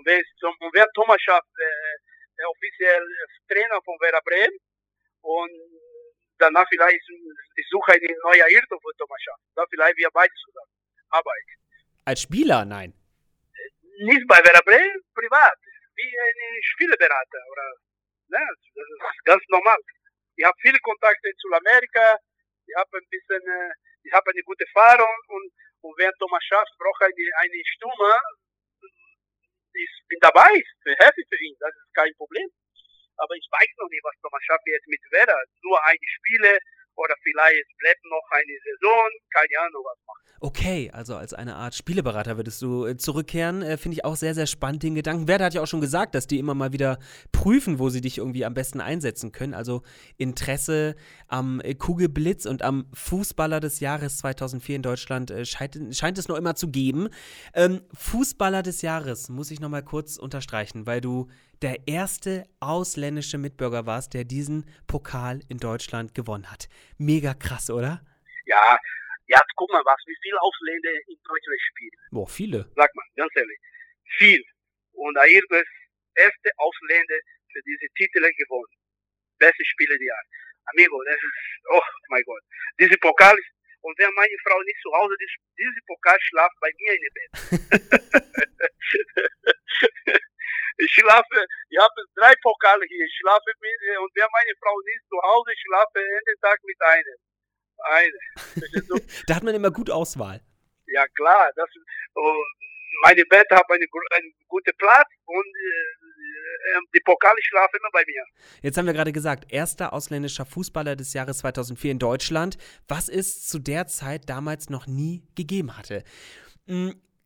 Und 0.00 0.06
wer, 0.06 0.16
und 0.16 0.72
wer 0.72 0.86
Thomas 0.94 1.20
Schaf, 1.20 1.44
äh, 1.44 1.96
der 2.38 2.48
offiziell 2.48 3.04
Trainer 3.52 3.78
von 3.84 4.00
Werder 4.00 4.24
Bremen 4.24 4.56
und 5.20 5.52
danach 6.38 6.64
vielleicht, 6.72 7.04
ich 7.04 7.68
suche 7.68 7.92
eine 7.92 8.08
neue 8.24 8.44
Ayrton 8.48 8.80
für 8.80 8.96
Thomas 8.96 9.20
Schaf. 9.20 9.36
Da 9.54 9.64
vielleicht 9.68 9.98
wir 9.98 10.08
beide 10.10 10.32
zusammen 10.40 10.72
arbeiten. 11.10 11.52
Als 12.06 12.22
Spieler? 12.22 12.64
Nein. 12.64 12.96
Nicht 14.08 14.24
bei 14.26 14.40
Werder 14.40 14.64
Bremen, 14.64 15.04
privat. 15.12 15.58
Wie 15.92 16.08
ein 16.08 16.62
Spieleberater. 16.62 17.42
Oder, 17.52 17.68
ne? 18.32 18.40
Das 18.72 18.86
ist 18.88 19.24
ganz 19.28 19.44
normal. 19.48 19.76
Ich 20.36 20.44
habe 20.46 20.56
viele 20.62 20.78
Kontakte 20.80 21.28
in 21.28 21.36
Südamerika. 21.36 22.16
Ich 22.64 22.74
habe 22.74 22.88
ein 22.96 23.08
bisschen, 23.10 23.42
äh, 23.44 23.72
ich 24.00 24.12
habe 24.16 24.30
eine 24.30 24.42
gute 24.48 24.64
Erfahrung 24.64 25.16
und, 25.28 25.52
und 25.82 25.92
wenn 25.98 26.10
Thomas 26.18 26.42
Schaft 26.44 26.72
braucht 26.78 27.02
eine, 27.02 27.26
eine 27.36 27.60
Stimme, 27.76 28.16
ich 29.74 29.90
bin 30.08 30.18
dabei, 30.20 30.50
ich 30.54 30.68
helfe 30.84 31.22
für 31.28 31.40
ihn, 31.40 31.56
das 31.60 31.74
ist 31.74 31.94
kein 31.94 32.12
Problem. 32.16 32.48
Aber 33.16 33.34
ich 33.36 33.46
weiß 33.52 33.70
noch 33.76 33.88
nicht, 33.90 34.04
was 34.04 34.16
Thomas 34.22 34.42
Schaft 34.44 34.64
jetzt 34.66 34.88
mit 34.88 35.00
Werder, 35.12 35.36
nur 35.62 35.76
eine 35.84 36.08
Spiele 36.08 36.58
oder 37.00 37.14
vielleicht 37.22 37.68
bleibt 37.78 38.04
noch 38.04 38.26
eine 38.30 38.56
Saison, 38.64 39.08
keine 39.32 39.66
Ahnung 39.66 39.82
was 39.84 39.98
macht. 40.06 40.20
Okay, 40.42 40.90
also 40.92 41.16
als 41.16 41.34
eine 41.34 41.56
Art 41.56 41.74
Spieleberater 41.74 42.38
würdest 42.38 42.62
du 42.62 42.86
äh, 42.86 42.96
zurückkehren. 42.96 43.62
Äh, 43.62 43.76
Finde 43.76 43.96
ich 43.96 44.04
auch 44.06 44.16
sehr, 44.16 44.34
sehr 44.34 44.46
spannend, 44.46 44.82
den 44.82 44.94
Gedanken. 44.94 45.28
Werder 45.28 45.46
hat 45.46 45.54
ja 45.54 45.62
auch 45.62 45.66
schon 45.66 45.82
gesagt, 45.82 46.14
dass 46.14 46.26
die 46.26 46.38
immer 46.38 46.54
mal 46.54 46.72
wieder 46.72 46.98
prüfen, 47.30 47.78
wo 47.78 47.90
sie 47.90 48.00
dich 48.00 48.18
irgendwie 48.18 48.46
am 48.46 48.54
besten 48.54 48.80
einsetzen 48.80 49.32
können. 49.32 49.52
Also 49.52 49.82
Interesse 50.16 50.96
am 51.28 51.60
äh, 51.60 51.74
Kugelblitz 51.74 52.46
und 52.46 52.62
am 52.62 52.86
Fußballer 52.94 53.60
des 53.60 53.80
Jahres 53.80 54.16
2004 54.18 54.76
in 54.76 54.82
Deutschland 54.82 55.30
äh, 55.30 55.44
scheint, 55.44 55.78
scheint, 55.92 56.16
es 56.16 56.28
noch 56.28 56.36
immer 56.36 56.54
zu 56.54 56.70
geben. 56.70 57.08
Ähm, 57.52 57.82
Fußballer 57.92 58.62
des 58.62 58.80
Jahres 58.80 59.28
muss 59.28 59.50
ich 59.50 59.60
noch 59.60 59.68
mal 59.68 59.82
kurz 59.82 60.16
unterstreichen, 60.16 60.86
weil 60.86 61.02
du 61.02 61.28
der 61.62 61.86
erste 61.86 62.44
ausländische 62.60 63.38
Mitbürger 63.38 63.86
warst, 63.86 64.14
der 64.14 64.24
diesen 64.24 64.64
Pokal 64.86 65.40
in 65.48 65.58
Deutschland 65.58 66.14
gewonnen 66.14 66.50
hat. 66.50 66.68
Mega 66.98 67.34
krass, 67.34 67.70
oder? 67.70 68.00
Ja, 68.46 68.78
ja, 69.26 69.40
guck 69.56 69.70
mal, 69.70 69.82
was, 69.84 70.00
wie 70.06 70.16
viele 70.22 70.40
Ausländer 70.40 70.90
in 71.06 71.18
Deutschland 71.22 71.60
spielen. 71.70 71.96
Boah, 72.10 72.28
viele. 72.28 72.70
Sag 72.74 72.94
mal, 72.94 73.04
ganz 73.14 73.30
ehrlich. 73.36 73.58
Viel. 74.18 74.42
Und 74.92 75.14
da 75.14 75.22
ist 75.22 75.46
erste 76.14 76.50
Ausländer 76.56 77.18
für 77.52 77.62
diese 77.62 77.86
Titel 77.94 78.20
gewonnen. 78.20 78.72
Beste 79.38 79.64
Spieler 79.64 79.96
des 79.96 80.06
Jahres. 80.06 80.26
Amigo, 80.64 81.02
das 81.04 81.14
ist, 81.14 81.64
oh 81.70 81.82
mein 82.08 82.22
Gott. 82.24 82.42
Diese 82.78 82.96
Pokal 82.98 83.38
ist, 83.38 83.50
und 83.82 83.98
wenn 83.98 84.12
meine 84.14 84.36
Frau 84.44 84.60
nicht 84.62 84.80
zu 84.82 84.92
Hause 84.92 85.14
ist, 85.18 85.36
diese 85.56 85.80
Pokal 85.86 86.18
schlaft 86.20 86.56
bei 86.60 86.70
mir 86.76 86.92
in 86.94 87.00
dem 87.00 87.14
Bett. 87.14 87.30
ich 90.76 90.90
schlafe, 90.92 91.46
ich 91.68 91.78
habe 91.78 92.00
drei 92.14 92.34
Pokale 92.42 92.84
hier, 92.86 93.04
ich 93.04 93.16
schlafe 93.20 93.50
mit, 93.60 93.78
und 93.98 94.10
wenn 94.14 94.30
meine 94.32 94.54
Frau 94.60 94.76
nicht 94.84 95.04
zu 95.08 95.16
Hause, 95.22 95.52
ich 95.52 95.62
schlafe 95.66 96.00
jeden 96.00 96.40
Tag 96.40 96.58
mit 96.64 96.80
einem 96.80 97.18
eine. 97.82 99.02
da 99.26 99.34
hat 99.36 99.42
man 99.42 99.54
immer 99.54 99.70
gut 99.70 99.90
Auswahl. 99.90 100.40
Ja 100.86 101.06
klar, 101.14 101.50
das, 101.56 101.68
oh, 102.14 102.44
meine 103.02 103.24
Bett 103.24 103.46
hat 103.50 103.64
eine, 103.70 103.86
einen 104.16 104.34
guten 104.48 104.76
Platz 104.76 105.08
und 105.24 105.46
äh, 105.46 106.00
äh, 106.60 106.80
die 106.94 107.00
Pokale 107.00 107.38
schlafen 107.42 107.76
immer 107.78 107.90
bei 107.92 108.02
mir. 108.06 108.24
Jetzt 108.62 108.76
haben 108.76 108.86
wir 108.86 108.92
gerade 108.92 109.12
gesagt, 109.12 109.52
erster 109.52 109.92
ausländischer 109.92 110.46
Fußballer 110.46 110.96
des 110.96 111.12
Jahres 111.14 111.38
2004 111.38 111.92
in 111.92 111.98
Deutschland, 111.98 112.58
was 112.88 113.08
es 113.08 113.46
zu 113.46 113.58
der 113.58 113.86
Zeit 113.86 114.28
damals 114.28 114.68
noch 114.70 114.86
nie 114.86 115.22
gegeben 115.36 115.76
hatte. 115.76 116.04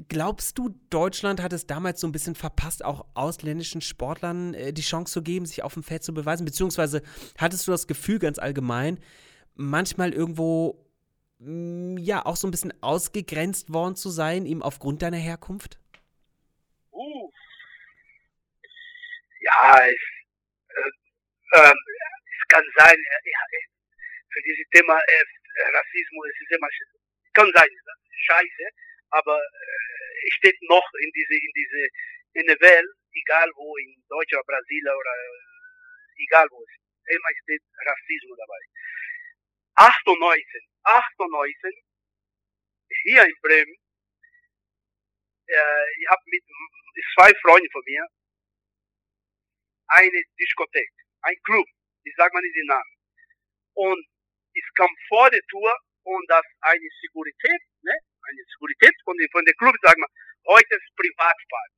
Glaubst 0.09 0.59
du, 0.59 0.70
Deutschland 0.90 1.40
hat 1.40 1.52
es 1.52 1.66
damals 1.66 2.00
so 2.00 2.09
ein 2.09 2.12
bisschen 2.12 2.35
verpasst, 2.35 2.85
auch 2.85 3.07
ausländischen 3.14 3.80
Sportlern 3.80 4.54
äh, 4.54 4.72
die 4.72 4.83
Chance 4.83 5.12
zu 5.12 5.22
geben, 5.22 5.46
sich 5.46 5.62
auf 5.62 5.74
dem 5.74 5.83
Feld 5.83 6.02
zu 6.02 6.12
beweisen? 6.12 6.44
Beziehungsweise 6.44 7.02
hattest 7.38 7.66
du 7.66 7.72
das 7.72 7.87
Gefühl 7.87 8.18
ganz 8.18 8.38
allgemein, 8.38 8.98
manchmal 9.54 10.12
irgendwo 10.12 10.85
Mm, 11.38 11.98
ja 11.98 12.24
auch 12.24 12.37
so 12.37 12.46
ein 12.48 12.50
bisschen 12.50 12.72
ausgegrenzt 12.83 13.72
worden 13.72 13.96
zu 13.96 14.09
sein, 14.09 14.46
eben 14.46 14.62
aufgrund 14.62 15.02
deiner 15.02 15.18
Herkunft? 15.18 15.78
Uh. 16.90 17.30
Ja, 19.40 19.76
es, 19.85 20.00
äh, 20.70 21.61
äh, 21.61 21.72
es 21.72 22.48
kann 22.48 22.64
sein, 22.78 22.94
äh, 22.94 23.30
für 24.33 24.42
dieses 24.42 24.64
Thema 24.72 24.94
äh, 24.94 25.24
Rassismus, 25.76 26.26
es 26.33 26.40
ist 26.40 26.57
immer, 26.57 26.68
kann 27.35 27.52
sein, 27.54 27.68
scheiße, 28.26 28.64
aber 29.14 29.38
äh, 29.38 30.27
es 30.27 30.35
steht 30.35 30.59
noch 30.62 30.87
in 30.98 31.11
diese, 31.14 31.35
in 31.35 31.53
diese, 31.55 31.83
in 32.35 32.46
der 32.46 32.61
Welt, 32.61 32.90
egal 33.14 33.48
wo, 33.55 33.77
in 33.77 33.94
Deutschland, 34.09 34.46
Brasilien 34.46 34.94
oder 34.94 35.14
egal 36.18 36.46
wo, 36.50 36.59
immer 36.59 37.31
steht 37.42 37.62
Rassismus 37.87 38.38
dabei. 38.38 38.62
98, 39.77 40.62
98 40.83 41.85
hier 43.03 43.24
in 43.24 43.35
Bremen, 43.42 43.77
äh, 45.46 45.87
ich 45.98 46.09
habe 46.09 46.22
mit 46.27 46.42
zwei 47.14 47.31
Freunden 47.42 47.70
von 47.70 47.83
mir 47.87 48.07
eine 49.88 50.22
Diskothek, 50.38 50.90
ein 51.22 51.37
Club, 51.44 51.66
ich 52.03 52.14
sage 52.16 52.33
mal 52.35 52.40
nicht 52.40 52.57
den 52.57 52.66
Namen. 52.66 52.94
Und 53.74 54.07
ich 54.55 54.64
kam 54.74 54.90
vor 55.09 55.31
der 55.31 55.42
Tour 55.50 55.74
und 56.05 56.31
das 56.31 56.44
eine 56.61 56.88
Sekurität, 57.03 57.62
ne, 57.83 57.94
eine 58.28 58.42
Sekurität 58.52 58.94
von, 59.04 59.16
von 59.32 59.44
der 59.44 59.54
Club, 59.54 59.74
sagen 59.82 60.02
wir, 60.02 60.10
heute 60.48 60.74
ist 60.74 60.96
Privatfahrt. 60.96 61.72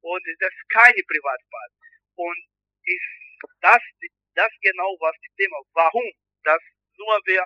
Und 0.00 0.22
das 0.40 0.52
ist 0.52 0.68
keine 0.70 1.02
Privatfahrt. 1.02 1.72
Und 2.14 2.38
ist 2.84 3.10
das, 3.60 3.82
das 4.34 4.52
genau 4.62 4.96
was 5.00 5.14
das 5.14 5.34
Thema, 5.36 5.56
warum 5.74 6.06
das 6.44 6.62
nur 6.96 7.20
wer 7.26 7.44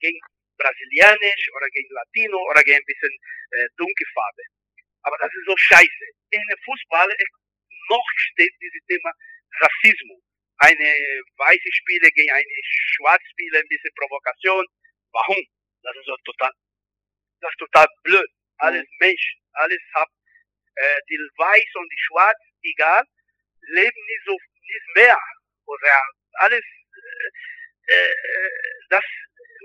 gegen 0.00 0.18
Brasilianisch 0.58 1.44
oder 1.56 1.68
gegen 1.70 1.90
Latino 1.90 2.38
oder 2.50 2.62
gegen 2.62 2.78
ein 2.78 2.86
bisschen 2.86 3.14
äh, 3.50 3.68
dunkle 3.76 4.06
Farbe. 4.14 4.44
Aber 5.02 5.16
das 5.18 5.32
ist 5.34 5.46
so 5.46 5.56
scheiße. 5.56 6.04
In 6.30 6.42
der 6.48 6.58
Fußball 6.64 7.08
noch 7.90 8.08
steht 8.16 8.54
dieses 8.60 8.84
Thema 8.86 9.10
Rassismus. 9.60 10.22
Eine 10.58 10.88
weiße 11.36 11.70
Spieler 11.72 12.08
gegen 12.10 12.30
eine 12.30 12.56
schwarze 12.62 13.26
Spieler, 13.26 13.58
ein 13.58 13.68
bisschen 13.68 13.90
Provokation. 13.96 14.64
Warum? 15.12 15.42
Das 15.82 15.96
ist 15.96 16.06
so 16.06 16.16
total, 16.24 16.52
das 17.44 17.52
ist 17.52 17.60
total 17.60 17.86
blöd. 18.02 18.30
Alles 18.56 18.88
mhm. 18.88 18.96
Mensch, 19.00 19.36
alles 19.52 19.82
hat, 19.94 20.08
äh, 20.76 21.00
die 21.08 21.20
weiß 21.36 21.70
und 21.76 21.88
die 21.92 22.02
schwarz, 22.08 22.40
egal, 22.62 23.04
leben 23.68 24.00
nicht 24.08 24.24
so, 24.24 24.32
nicht 24.32 24.88
mehr. 24.96 25.20
Oder 25.66 26.00
alles, 26.40 26.64
äh, 27.86 27.92
äh, 27.92 28.50
das 28.88 29.04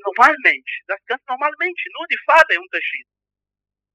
normale 0.03 0.35
Mensch, 0.43 0.83
das 0.87 0.99
ganz 1.07 1.23
normale 1.27 1.55
Mensch, 1.59 1.79
nur 1.95 2.05
die 2.11 2.19
Farbe 2.25 2.59
Unterschied. 2.59 3.07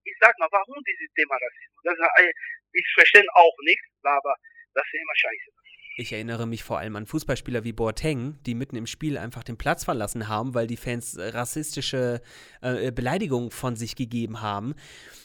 Ich 0.05 0.16
sag 0.20 0.33
mal, 0.38 0.49
warum 0.51 0.83
dieses 0.85 1.12
Thema 1.14 1.37
Rassismus? 1.37 1.83
Das, 1.85 1.97
äh, 2.25 2.33
ich 2.73 2.87
verstehe 2.94 3.25
auch 3.35 3.57
nicht, 3.64 3.85
aber 4.03 4.35
das 4.75 4.85
ist 4.87 5.01
immer 5.01 5.16
scheiße. 5.16 5.63
Ich 5.96 6.12
erinnere 6.12 6.46
mich 6.46 6.64
vor 6.64 6.78
allem 6.78 6.96
an 6.96 7.07
Fußballspieler 7.07 7.62
wie 7.62 7.72
Boateng, 7.72 8.42
die 8.42 8.57
mitten 8.57 8.74
im 8.74 8.87
Spiel 8.87 9.16
einfach 9.16 9.44
den 9.44 9.57
Platz 9.57 9.85
verlassen 9.85 10.28
haben, 10.28 10.52
weil 10.52 10.66
die 10.66 10.76
Fans 10.76 11.16
rassistische 11.18 12.20
äh, 12.62 12.90
Beleidigungen 12.90 13.52
von 13.52 13.76
sich 13.76 13.94
gegeben 13.94 14.42
haben. 14.42 14.74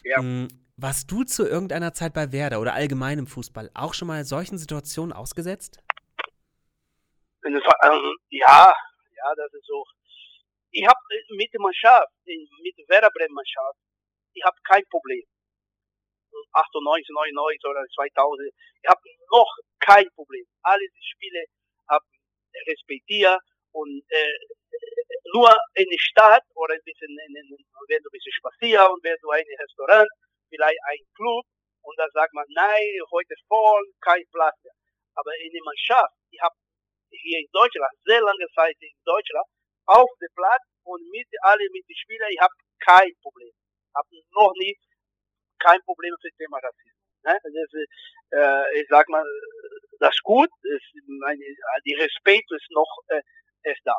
Ja. 0.03 0.19
Ähm, 0.19 0.47
warst 0.77 1.12
du 1.12 1.23
zu 1.23 1.47
irgendeiner 1.47 1.93
Zeit 1.93 2.13
bei 2.13 2.32
Werder 2.32 2.62
oder 2.62 2.73
allgemein 2.73 3.17
im 3.17 3.27
Fußball 3.27 3.71
auch 3.73 3.95
schon 3.95 4.08
mal 4.08 4.23
solchen 4.25 4.60
Situationen 4.60 5.12
ausgesetzt? 5.12 5.79
Ähm, 7.43 7.53
ja, 8.29 8.71
ja, 8.71 9.36
das 9.36 9.53
ist 9.53 9.65
so. 9.65 9.84
Ich 10.71 10.86
habe 10.86 10.99
mit 11.36 11.51
der 11.51 11.62
Mannschaft, 11.62 12.13
mit 12.25 12.77
der 12.77 12.88
Werder 12.89 13.10
Bremen 13.10 13.34
Mannschaft, 13.34 13.79
ich 14.34 14.43
habe 14.43 14.55
kein 14.63 14.84
Problem. 14.91 15.23
98, 16.54 17.10
99 17.10 17.65
oder 17.65 17.84
2000, 17.96 18.54
ich 18.82 18.89
habe 18.89 19.02
noch 19.32 19.52
kein 19.80 20.08
Problem. 20.15 20.46
Alle 20.63 20.86
die 20.86 21.06
Spiele 21.06 21.46
habe 21.89 22.06
respektiert 22.68 23.39
und 23.72 24.04
äh, 24.10 24.34
nur 25.34 25.50
in 25.76 25.86
der 25.89 26.02
Stadt 26.02 26.44
oder 26.56 26.74
ein 26.74 26.86
bisschen, 26.86 27.10
in, 27.10 27.36
in, 27.36 27.48
wenn 27.88 28.02
du 28.02 28.10
ein 28.10 28.15
bisschen 28.15 28.34
spazieren 28.34 28.88
und 28.89 29.04
wenn 29.04 29.18
du 29.22 29.30
ein 29.30 29.46
Restaurant, 29.46 30.10
vielleicht 30.50 30.80
ein 30.89 31.04
Club 31.15 31.46
und 31.84 31.96
dann 31.98 32.10
sagt 32.13 32.34
man, 32.34 32.46
nein, 32.50 32.89
heute 33.12 33.36
voll, 33.48 33.86
kein 34.02 34.24
Platz 34.32 34.58
mehr. 34.63 34.74
Aber 35.15 35.32
in 35.38 35.52
der 35.52 35.63
Mannschaft, 35.63 36.13
ich 36.32 36.42
habe 36.42 36.56
hier 37.12 37.39
in 37.39 37.50
Deutschland, 37.52 37.92
sehr 38.06 38.22
lange 38.22 38.48
Zeit 38.56 38.76
in 38.80 38.94
Deutschland, 39.06 39.46
auf 39.86 40.10
dem 40.22 40.30
Platz 40.36 40.63
und 40.84 41.02
mit 41.10 41.28
alle 41.42 41.65
mit 41.72 41.86
den 41.88 41.98
Spielern, 41.98 42.30
ich 42.32 42.39
habe 42.39 42.54
kein 42.80 43.12
Problem. 43.22 43.52
Habe 43.96 44.08
noch 44.32 44.54
nie 44.58 44.78
kein 45.60 45.82
Problem 45.84 46.13
für 46.22 46.30
das 46.30 46.38
Thema 46.38 46.58
Rassismus. 46.58 47.10
Ne? 47.24 47.38
Das 47.43 47.54
ist, 47.54 47.89
äh, 48.32 48.82
ich 48.82 48.88
sag 48.89 49.08
mal, 49.10 49.24
das 50.00 50.13
ist 50.13 50.24
gut, 50.24 50.50
ist 50.63 50.93
meine, 51.08 51.43
die 51.86 51.95
Respekt 51.95 52.52
ist 52.52 52.72
noch 52.72 52.91
äh, 53.08 53.22
ist 53.63 53.82
da. 53.84 53.95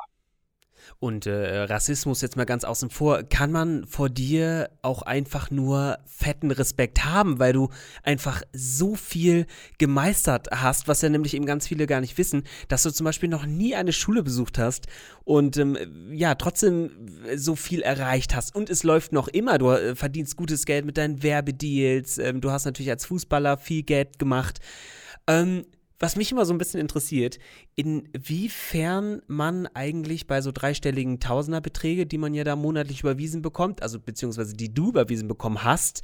Und 0.98 1.26
äh, 1.26 1.62
Rassismus 1.62 2.20
jetzt 2.20 2.36
mal 2.36 2.44
ganz 2.44 2.64
außen 2.64 2.90
vor, 2.90 3.22
kann 3.22 3.52
man 3.52 3.86
vor 3.86 4.08
dir 4.08 4.70
auch 4.82 5.02
einfach 5.02 5.50
nur 5.50 5.98
fetten 6.04 6.50
Respekt 6.50 7.04
haben, 7.04 7.38
weil 7.38 7.52
du 7.52 7.70
einfach 8.02 8.42
so 8.52 8.94
viel 8.94 9.46
gemeistert 9.78 10.48
hast, 10.50 10.88
was 10.88 11.02
ja 11.02 11.08
nämlich 11.08 11.34
eben 11.34 11.46
ganz 11.46 11.66
viele 11.66 11.86
gar 11.86 12.00
nicht 12.00 12.18
wissen, 12.18 12.44
dass 12.68 12.82
du 12.82 12.90
zum 12.90 13.04
Beispiel 13.04 13.28
noch 13.28 13.46
nie 13.46 13.74
eine 13.74 13.92
Schule 13.92 14.22
besucht 14.22 14.58
hast 14.58 14.86
und 15.24 15.56
ähm, 15.56 16.10
ja, 16.12 16.34
trotzdem 16.34 16.90
so 17.36 17.56
viel 17.56 17.82
erreicht 17.82 18.34
hast. 18.34 18.54
Und 18.54 18.70
es 18.70 18.82
läuft 18.82 19.12
noch 19.12 19.28
immer, 19.28 19.58
du 19.58 19.70
äh, 19.70 19.96
verdienst 19.96 20.36
gutes 20.36 20.66
Geld 20.66 20.84
mit 20.84 20.96
deinen 20.96 21.22
Werbedeals, 21.22 22.18
ähm, 22.18 22.40
du 22.40 22.50
hast 22.50 22.64
natürlich 22.64 22.90
als 22.90 23.06
Fußballer 23.06 23.56
viel 23.56 23.82
Geld 23.82 24.18
gemacht. 24.18 24.60
Ähm, 25.26 25.64
was 26.00 26.16
mich 26.16 26.32
immer 26.32 26.46
so 26.46 26.54
ein 26.54 26.58
bisschen 26.58 26.80
interessiert, 26.80 27.38
inwiefern 27.76 29.22
man 29.26 29.66
eigentlich 29.74 30.26
bei 30.26 30.40
so 30.40 30.50
dreistelligen 30.50 31.20
Tausenderbeträge, 31.20 32.06
die 32.06 32.18
man 32.18 32.32
ja 32.32 32.42
da 32.42 32.56
monatlich 32.56 33.00
überwiesen 33.00 33.42
bekommt, 33.42 33.82
also 33.82 34.00
beziehungsweise 34.00 34.56
die 34.56 34.72
du 34.72 34.88
überwiesen 34.88 35.28
bekommen 35.28 35.62
hast, 35.62 36.02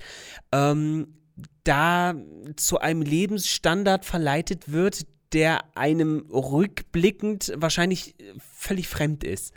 ähm, 0.53 1.17
da 1.65 2.15
zu 2.57 2.79
einem 2.79 3.01
Lebensstandard 3.01 4.05
verleitet 4.05 4.71
wird, 4.71 5.07
der 5.33 5.65
einem 5.75 6.29
rückblickend 6.31 7.53
wahrscheinlich 7.57 8.15
völlig 8.39 8.89
fremd 8.89 9.25
ist. 9.25 9.55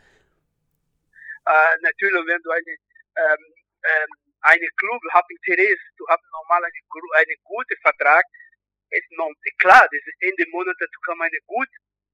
Äh, 1.46 1.76
natürlich, 1.82 2.26
wenn 2.26 2.42
du 2.42 2.50
eine, 2.50 2.74
ähm, 3.16 3.44
ähm, 3.84 4.10
eine 4.42 4.68
Club 4.78 5.02
hast 5.12 5.30
Interesse, 5.30 5.84
du 5.98 6.06
hast 6.08 6.24
normal 6.32 6.64
einen, 6.64 6.74
einen 7.18 7.38
guten 7.44 7.82
Vertrag, 7.82 8.24
ist 8.92 9.12
noch 9.12 9.32
klar, 9.60 9.86
das 9.86 10.04
ist 10.06 10.22
Ende 10.22 10.46
Monat, 10.50 10.76
du 10.80 11.00
kannst 11.06 11.22
eine 11.22 11.42
gut 11.46 11.70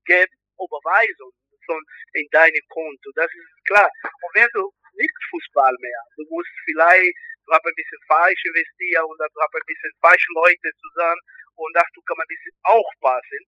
Geld 0.06 0.32
Überweisung 0.56 1.32
von 1.66 1.82
in 2.14 2.28
deine 2.32 2.60
Konto, 2.70 3.12
das 3.16 3.32
ist 3.34 3.66
klar. 3.66 3.90
Und 4.04 4.32
wenn 4.36 4.50
du 4.54 4.72
nicht 4.94 5.18
Fußball 5.30 5.76
mehr, 5.80 6.02
du 6.16 6.24
musst 6.30 6.52
vielleicht, 6.64 7.16
du 7.46 7.52
hast 7.52 7.66
ein 7.66 7.76
bisschen 7.76 8.02
falsch 8.08 8.44
investiert 8.46 9.04
und 9.04 9.18
du 9.18 9.24
hast 9.24 9.56
ein 9.56 9.68
bisschen 9.68 9.92
falsche 10.00 10.32
Leute 10.34 10.70
zusammen 10.80 11.22
und 11.56 11.72
das 11.76 11.90
du 11.94 12.02
kannst 12.04 12.22
ein 12.22 12.32
bisschen 12.32 12.56
aufpassen. 12.64 13.42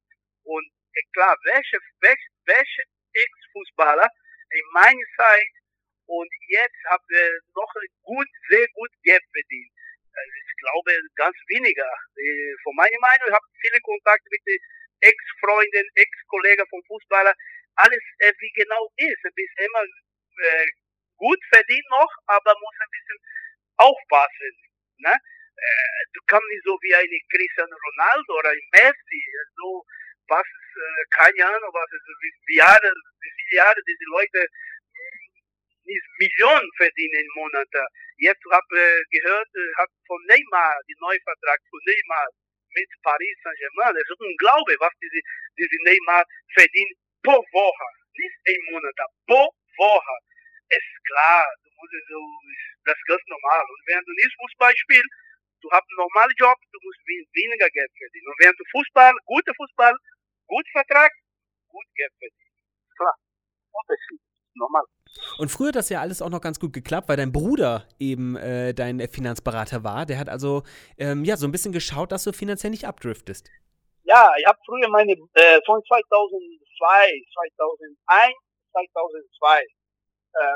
Und 0.43 0.65
klar, 1.13 1.35
welche, 1.45 1.77
welche, 2.01 2.27
welche 2.45 2.83
Ex-Fußballer 3.13 4.07
in 4.51 4.65
meiner 4.73 5.07
Zeit 5.15 5.51
und 6.07 6.31
jetzt 6.47 6.81
haben 6.87 7.03
wir 7.09 7.29
noch 7.53 7.73
gut, 8.03 8.27
sehr 8.49 8.67
gut 8.73 8.91
Geld 9.03 9.23
verdient. 9.31 9.71
Ich 10.25 10.57
glaube, 10.57 10.91
ganz 11.15 11.37
weniger. 11.47 11.89
Äh, 12.17 12.53
von 12.63 12.75
meiner 12.75 12.99
Meinung, 12.99 13.27
ich 13.29 13.35
habe 13.35 13.47
viele 13.61 13.79
Kontakte 13.81 14.27
mit 14.31 14.41
den 14.45 14.59
Ex-Freunden, 15.01 15.85
Ex-Kollegen 15.95 16.65
vom 16.69 16.81
Fußballer. 16.87 17.33
Alles 17.75 18.03
äh, 18.19 18.33
wie 18.39 18.51
genau 18.53 18.89
ist. 18.97 19.21
Ein 19.25 19.37
bisschen 19.37 19.65
immer 19.65 19.83
äh, 19.83 20.67
gut 21.17 21.39
verdient 21.53 21.89
noch, 21.89 22.11
aber 22.25 22.53
muss 22.59 22.77
ein 22.81 22.93
bisschen 22.93 23.19
aufpassen. 23.77 24.53
Ne? 24.97 25.13
Du 26.13 26.21
kannst 26.27 26.45
nicht 26.49 26.63
so 26.65 26.77
wie 26.81 26.93
ein 26.93 27.09
Cristiano 27.33 27.73
Ronaldo 27.73 28.37
oder 28.37 28.49
ein 28.49 28.67
Messi, 28.77 29.21
so 29.57 29.83
was 30.29 30.45
ist, 30.45 30.77
keine 31.11 31.45
Ahnung, 31.49 31.71
was 31.73 31.89
ist, 31.89 32.05
wie, 32.45 32.57
Jahre, 32.57 32.91
wie 32.93 33.33
viele 33.41 33.57
Jahre 33.57 33.81
diese 33.87 34.05
Leute 34.11 34.45
nicht 35.85 36.05
Millionen 36.19 36.69
verdienen 36.77 37.25
im 37.25 37.31
Monat 37.41 37.69
Jetzt 38.17 38.43
habe 38.49 38.77
ich 38.81 39.21
gehört, 39.21 39.49
hab 39.77 39.89
von 40.07 40.21
Neymar, 40.25 40.73
die 40.89 40.97
Neuvertrag 40.99 41.59
von 41.69 41.81
Neymar 41.85 42.27
mit 42.73 42.89
Paris 43.03 43.37
Saint-Germain. 43.43 43.93
Das 43.93 44.09
ist 44.09 44.21
unglaublich, 44.21 44.77
was 44.79 44.93
diese, 45.01 45.21
diese 45.57 45.77
Neymar 45.85 46.25
verdient 46.53 46.97
pro 47.21 47.37
Woche. 47.37 47.87
Nicht 48.17 48.37
ein 48.49 48.61
Monat, 48.73 48.97
pro 49.29 49.45
Woche. 49.77 50.17
Ist 50.69 50.93
klar, 51.05 51.45
du 51.63 51.69
musst 51.77 51.93
das 52.85 52.97
ist 52.97 53.07
ganz 53.07 53.23
normal. 53.27 53.61
Und 53.61 53.81
wenn 53.85 54.03
du 54.03 54.11
nicht 54.17 54.33
Fußball 54.41 54.73
spielst, 54.75 55.13
du 55.61 55.69
hast 55.71 55.85
einen 55.85 56.01
normalen 56.01 56.35
Job, 56.37 56.57
du 56.73 56.79
musst 56.81 57.01
weniger 57.05 57.69
Geld 57.69 57.91
verdienen. 57.97 58.27
Und 58.27 58.39
wenn 58.41 58.55
du 58.57 58.63
Fußball, 58.71 59.13
guter 59.25 59.53
Fußball, 59.53 59.95
gut 60.47 60.67
Vertrag, 60.71 61.11
gut 61.69 61.85
Geld 61.95 62.13
verdienen. 62.17 62.57
Klar, 62.97 63.15
Unterschied, 63.71 64.21
normal. 64.55 64.85
Und 65.37 65.49
früher 65.49 65.69
hat 65.69 65.75
das 65.75 65.89
ja 65.89 66.01
alles 66.01 66.21
auch 66.21 66.29
noch 66.29 66.41
ganz 66.41 66.59
gut 66.59 66.73
geklappt, 66.73 67.09
weil 67.09 67.17
dein 67.17 67.31
Bruder 67.31 67.87
eben 67.99 68.35
äh, 68.35 68.73
dein 68.73 68.99
Finanzberater 69.07 69.83
war. 69.83 70.05
Der 70.05 70.17
hat 70.17 70.29
also 70.29 70.63
ähm, 70.97 71.23
ja 71.23 71.37
so 71.37 71.47
ein 71.47 71.51
bisschen 71.51 71.71
geschaut, 71.71 72.11
dass 72.11 72.23
du 72.23 72.33
finanziell 72.33 72.71
nicht 72.71 72.85
abdriftest. 72.85 73.49
Ja, 74.03 74.31
ich 74.39 74.45
habe 74.45 74.57
früher 74.65 74.89
meine 74.89 75.11
äh, 75.11 75.59
von 75.65 75.81
2002, 75.83 77.21
2001, 77.33 78.33
2002 78.71 79.59
äh, 79.61 80.55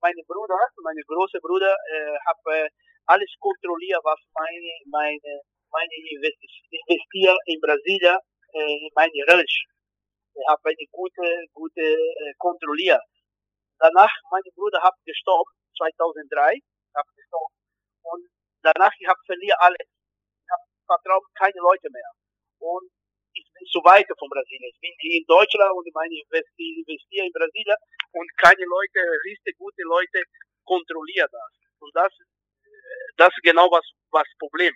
meine 0.00 0.22
Bruder, 0.26 0.56
meine 0.82 1.02
große 1.06 1.38
Bruder, 1.40 1.76
äh, 1.92 2.18
habe 2.26 2.68
alles 3.06 3.30
kontrolliert, 3.38 4.00
was 4.04 4.18
meine 4.34 4.72
meine 4.90 5.40
meine 5.70 5.94
investiere 5.94 7.36
in 7.46 7.60
Brasilien, 7.60 8.18
äh, 8.52 8.88
meine 8.94 9.20
Relish. 9.28 9.66
Ich 10.34 10.46
habe 10.48 10.60
eine 10.64 10.86
gute 10.90 11.46
gute 11.52 11.82
äh, 11.82 12.34
kontrolliert 12.38 13.02
danach, 13.80 14.12
mein 14.30 14.44
Bruder 14.54 14.80
hat 14.82 14.94
gestorben, 15.04 15.50
2003, 15.76 16.60
hat 16.94 17.06
gestorben. 17.16 17.54
Und 18.02 18.28
danach, 18.62 18.92
ich 18.98 19.08
habe 19.08 19.18
verliere 19.26 19.56
alles. 19.60 19.88
Ich 19.88 20.48
habe 20.52 20.64
vertraut 20.86 21.24
keine 21.34 21.60
Leute 21.60 21.88
mehr. 21.90 22.10
Und 22.60 22.90
ich 23.32 23.46
bin 23.54 23.66
zu 23.66 23.80
weit 23.80 24.06
von 24.18 24.28
Brasilien. 24.28 24.70
Ich 24.70 24.80
bin 24.80 24.92
in 25.00 25.24
Deutschland 25.26 25.72
und 25.72 25.86
meine 25.94 26.14
investiere 26.14 27.26
in 27.26 27.32
Brasilien 27.32 27.78
und 28.12 28.28
keine 28.36 28.64
Leute, 28.64 29.00
richtig 29.24 29.56
gute 29.56 29.82
Leute 29.82 30.22
kontrollieren 30.64 31.28
das. 31.30 31.50
Und 31.80 31.94
das, 31.94 32.12
das 33.16 33.30
ist 33.32 33.42
genau 33.42 33.70
was, 33.70 33.86
was 34.10 34.26
Problem. 34.38 34.74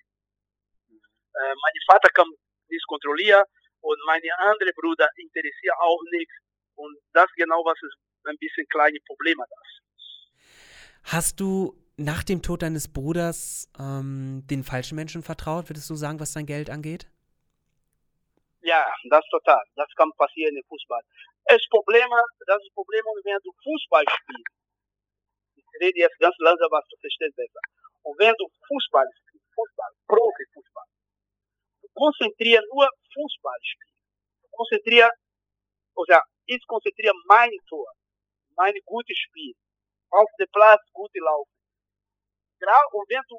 Äh, 0.88 1.54
mein 1.54 1.76
Vater 1.90 2.08
kann 2.14 2.30
nicht 2.68 2.86
kontrollieren 2.86 3.44
und 3.80 3.98
meine 4.06 4.30
andere 4.38 4.72
Bruder 4.72 5.08
interessiert 5.16 5.76
auch 5.78 6.00
nichts. 6.10 6.34
Und 6.76 6.96
das 7.12 7.30
genau 7.36 7.62
was 7.64 7.78
ist 7.82 8.03
ein 8.26 8.36
bisschen 8.38 8.66
kleine 8.68 8.98
Probleme 9.06 9.44
das. 9.48 11.12
Hast 11.12 11.40
du 11.40 11.76
nach 11.96 12.24
dem 12.24 12.42
Tod 12.42 12.62
deines 12.62 12.92
Bruders 12.92 13.70
ähm, 13.78 14.42
den 14.50 14.64
falschen 14.64 14.96
Menschen 14.96 15.22
vertraut, 15.22 15.68
würdest 15.68 15.88
du 15.90 15.94
sagen, 15.94 16.18
was 16.18 16.32
dein 16.32 16.46
Geld 16.46 16.70
angeht? 16.70 17.06
Ja, 18.62 18.84
das 19.10 19.24
total. 19.30 19.62
Das 19.76 19.86
kann 19.96 20.10
passieren 20.16 20.56
im 20.56 20.64
Fußball. 20.64 21.02
Das 21.44 21.60
Problem, 21.68 22.08
das 22.46 22.62
ist 22.64 22.74
Problem, 22.74 23.04
wenn 23.22 23.38
du 23.44 23.52
Fußball 23.62 24.04
spielst. 24.08 24.56
Ich 25.56 25.64
rede 25.80 25.98
jetzt 26.00 26.18
ganz 26.18 26.34
langsam, 26.38 26.70
was 26.70 26.84
du 26.88 26.96
verstehst 26.96 27.36
besser. 27.36 27.60
Und 28.02 28.18
wenn 28.18 28.34
du 28.38 28.48
Fußball 28.66 29.04
spielst, 29.04 29.44
Fußball, 29.54 29.92
Profifußball, 30.08 30.88
du 31.82 31.88
konzentrierst 31.92 32.64
nur 32.72 32.88
Fußball 33.12 33.60
spielen. 33.60 33.96
Du 34.42 34.48
konzentrierst, 34.56 35.12
oder 35.94 36.22
ich 36.46 36.66
konzentriere 36.66 37.12
meine 37.28 37.58
Tor 37.68 37.86
mein 38.56 38.74
gutes 38.84 39.16
Spiel. 39.18 39.54
Auf 40.10 40.28
dem 40.38 40.48
Platz 40.52 40.82
gute 40.92 41.18
Laufen. 41.18 41.50
Und 42.92 43.06
wenn 43.10 43.22
du 43.28 43.38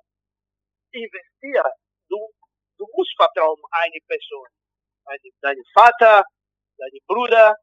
investierst, 0.92 1.80
du, 2.10 2.18
du 2.78 2.86
musst 2.94 3.16
vertrauen 3.18 3.62
eine 3.72 4.00
Person. 4.08 4.48
Deine, 5.06 5.30
deine 5.42 5.64
Vater, 5.74 6.24
deine 6.78 7.00
Bruder, 7.08 7.56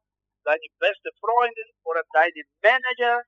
deine 0.45 0.67
beste 0.79 1.11
Freundin 1.21 1.71
oder 1.85 2.03
deine 2.13 2.43
Manager. 2.63 3.23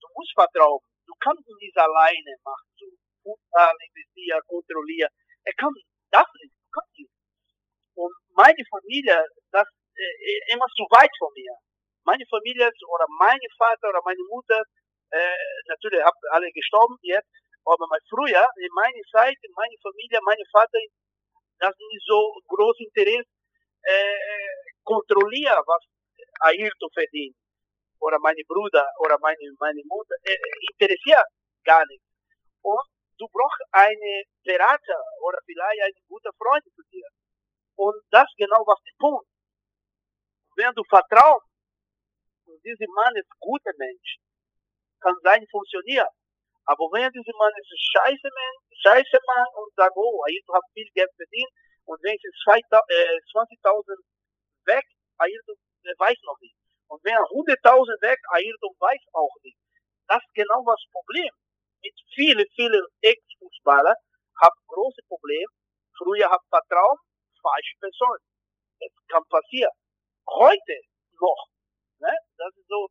Du 0.00 0.08
musst 0.14 0.32
vertrauen. 0.34 0.80
Du 1.06 1.12
kannst 1.20 1.46
nicht 1.46 1.76
alleine 1.76 2.36
machen. 2.44 2.68
So 2.78 2.86
Fußball 3.24 3.74
investieren, 3.92 4.40
kontrollieren. 4.46 5.10
Er 5.44 5.54
kann 5.54 5.74
das 6.10 6.26
nicht. 6.40 6.54
Du 6.54 6.70
kannst 6.70 6.98
nicht. 6.98 7.12
Und 7.94 8.14
meine 8.36 8.62
Familie, 8.70 9.26
das 9.50 9.66
äh, 9.96 10.52
immer 10.52 10.66
zu 10.76 10.84
weit 10.92 11.10
von 11.18 11.32
mir 11.34 11.56
meine 12.06 12.24
Familie 12.30 12.70
oder 12.70 13.06
mein 13.18 13.38
Vater 13.58 13.90
oder 13.90 14.00
meine 14.04 14.22
Mutter, 14.30 14.62
äh, 15.10 15.36
natürlich 15.68 16.02
haben 16.02 16.18
alle 16.30 16.50
gestorben 16.52 16.96
jetzt, 17.02 17.28
aber 17.66 17.86
mal 17.90 18.00
früher, 18.08 18.46
in 18.56 18.72
meiner 18.74 19.04
Zeit, 19.10 19.36
in 19.42 19.52
meiner 19.54 19.78
Familie, 19.82 20.18
meine 20.22 20.46
Vater, 20.50 20.78
das 21.58 21.74
nicht 21.90 22.06
so 22.06 22.32
groß 22.46 22.78
Interesse, 22.86 23.26
äh, 23.82 24.56
kontrollieren, 24.84 25.62
was 25.66 25.82
Ayrton 26.40 26.90
verdient. 26.94 27.36
Oder 27.98 28.18
meine 28.20 28.42
Bruder 28.46 28.86
oder 29.00 29.18
meine, 29.20 29.50
meine 29.58 29.82
Mutter, 29.84 30.14
äh, 30.22 30.36
interessiert 30.70 31.26
gar 31.64 31.84
nicht. 31.86 32.02
Und 32.62 32.86
du 33.18 33.26
brauchst 33.32 33.62
einen 33.72 34.22
Berater 34.44 35.00
oder 35.22 35.38
vielleicht 35.44 35.82
einen 35.82 36.06
guten 36.08 36.32
Freund 36.38 36.64
zu 36.74 36.82
dir. 36.92 37.08
Und 37.76 37.96
das 38.10 38.28
genau 38.36 38.62
was 38.66 38.80
der 38.82 38.96
Punkt. 38.98 39.26
Wenn 40.56 40.72
du 40.74 40.82
vertraust, 42.46 42.64
dieser 42.64 42.86
Mann 42.94 43.14
ist 43.16 43.30
guter 43.40 43.72
Mensch, 43.78 44.18
kann 45.00 45.14
sein 45.22 45.46
funktionieren. 45.50 46.08
Aber 46.66 46.90
wenn 46.90 47.10
dieser 47.12 47.36
Mann 47.38 47.52
ist 47.58 47.70
ein 47.70 47.78
scheiße 47.78 48.28
Mann, 48.30 48.54
scheiße 48.82 49.18
Mann 49.26 49.46
und 49.54 49.74
sagt, 49.74 49.94
oh, 49.96 50.22
Ayrton 50.26 50.54
hat 50.54 50.64
viel 50.74 50.90
Geld 50.94 51.10
verdient 51.14 51.50
und 51.84 52.02
wenn 52.02 52.14
es 52.14 52.42
20.000 52.42 54.02
weg, 54.66 54.84
Ayrton 55.18 55.56
weiß 55.98 56.18
noch 56.22 56.38
nicht. 56.40 56.56
Und 56.88 57.02
wenn 57.04 57.14
100.000 57.14 58.02
weg, 58.02 58.18
Ayrton 58.30 58.74
weiß 58.78 59.02
auch 59.12 59.36
nicht. 59.42 59.58
Das 60.08 60.18
ist 60.18 60.34
genau 60.34 60.62
das 60.66 60.82
Problem. 60.90 61.30
Mit 61.82 61.94
vielen, 62.14 62.46
vielen 62.54 62.86
Ex-Fußballern 63.02 63.94
haben 64.42 64.58
große 64.66 65.02
Probleme. 65.06 65.50
Früher 65.98 66.30
hat 66.30 66.42
Vertrauen, 66.50 66.98
falsche 67.40 67.78
Person. 67.78 68.18
Es 68.80 68.92
kann 69.08 69.22
passieren. 69.30 69.72
Heute 70.26 70.82
noch 71.20 71.46
Ne? 72.00 72.12
Das 72.36 72.54
ist 72.56 72.68
so, 72.68 72.88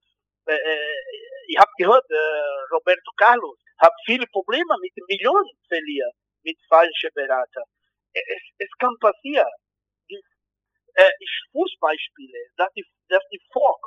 äh, 0.48 0.54
äh 0.54 1.02
ich 1.48 1.58
habe 1.58 1.72
gehört, 1.78 2.06
äh, 2.10 2.74
Roberto 2.74 3.12
Carlos 3.18 3.58
hat 3.78 3.94
viele 4.06 4.26
Probleme 4.28 4.76
mit 4.82 4.94
Millionen 5.08 5.52
verlieren, 5.68 6.12
mit 6.44 6.58
falschen 6.68 7.12
Beratern. 7.14 7.66
Es, 8.14 8.44
es 8.58 8.70
kann 8.80 8.96
passieren. 9.00 9.52
Die, 10.10 10.22
äh, 10.96 11.12
ich 11.20 11.32
Fußball 11.52 11.96
spiele, 12.00 12.40
dass 12.58 12.72
die, 12.74 12.86
dass 13.10 13.24
die 13.32 13.42
Volk, 13.52 13.82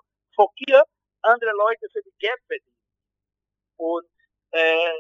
hier 0.67 0.83
andere 1.23 1.51
Leute 1.51 1.87
für 1.93 2.03
die 2.03 2.15
Geld 2.19 2.41
verdienen. 2.47 2.79
Und 3.77 4.07
äh, 4.53 4.95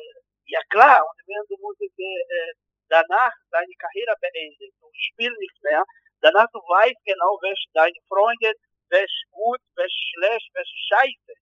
ja 0.46 0.60
klar, 0.70 1.00
und 1.02 1.18
wenn 1.26 1.46
du 1.48 1.56
musst 1.62 1.80
äh, 1.80 1.86
äh, 1.86 2.52
danach 2.88 3.32
deine 3.50 3.74
Karriere 3.78 4.14
beenden 4.20 4.70
und 4.80 4.94
spielst 4.96 5.38
nicht 5.38 5.62
mehr, 5.62 5.84
danach 6.20 6.46
du 6.52 6.58
weißt 6.58 7.04
genau, 7.04 7.38
welche 7.42 7.68
deine 7.72 8.00
Freunde 8.08 8.54
ist 8.96 9.24
gut, 9.30 9.60
ist 9.76 10.00
schlecht, 10.14 10.50
ist 10.54 10.74
scheiße. 10.88 11.32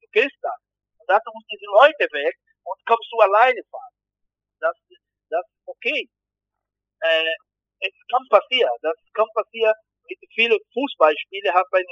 Du 0.00 0.06
kennst 0.12 0.36
das. 0.42 0.58
Und 0.98 1.08
dazu 1.08 1.30
musst 1.34 1.50
du 1.50 1.56
die 1.58 1.72
Leute 1.72 2.06
weg 2.12 2.36
und 2.64 2.78
kommst 2.86 3.10
du 3.10 3.18
alleine 3.18 3.60
fahren. 3.70 3.94
Das, 4.60 4.76
das 5.30 5.44
ist 5.46 5.66
okay. 5.66 6.08
Äh, 7.00 7.34
es 7.80 7.94
kann 8.10 8.22
passieren. 8.30 8.70
Das 8.82 8.94
kann 9.14 9.26
passieren. 9.34 9.74
Mit 10.08 10.18
vielen 10.34 10.58
Fußballspielen 10.72 11.54
hat 11.54 11.66
man 11.72 11.82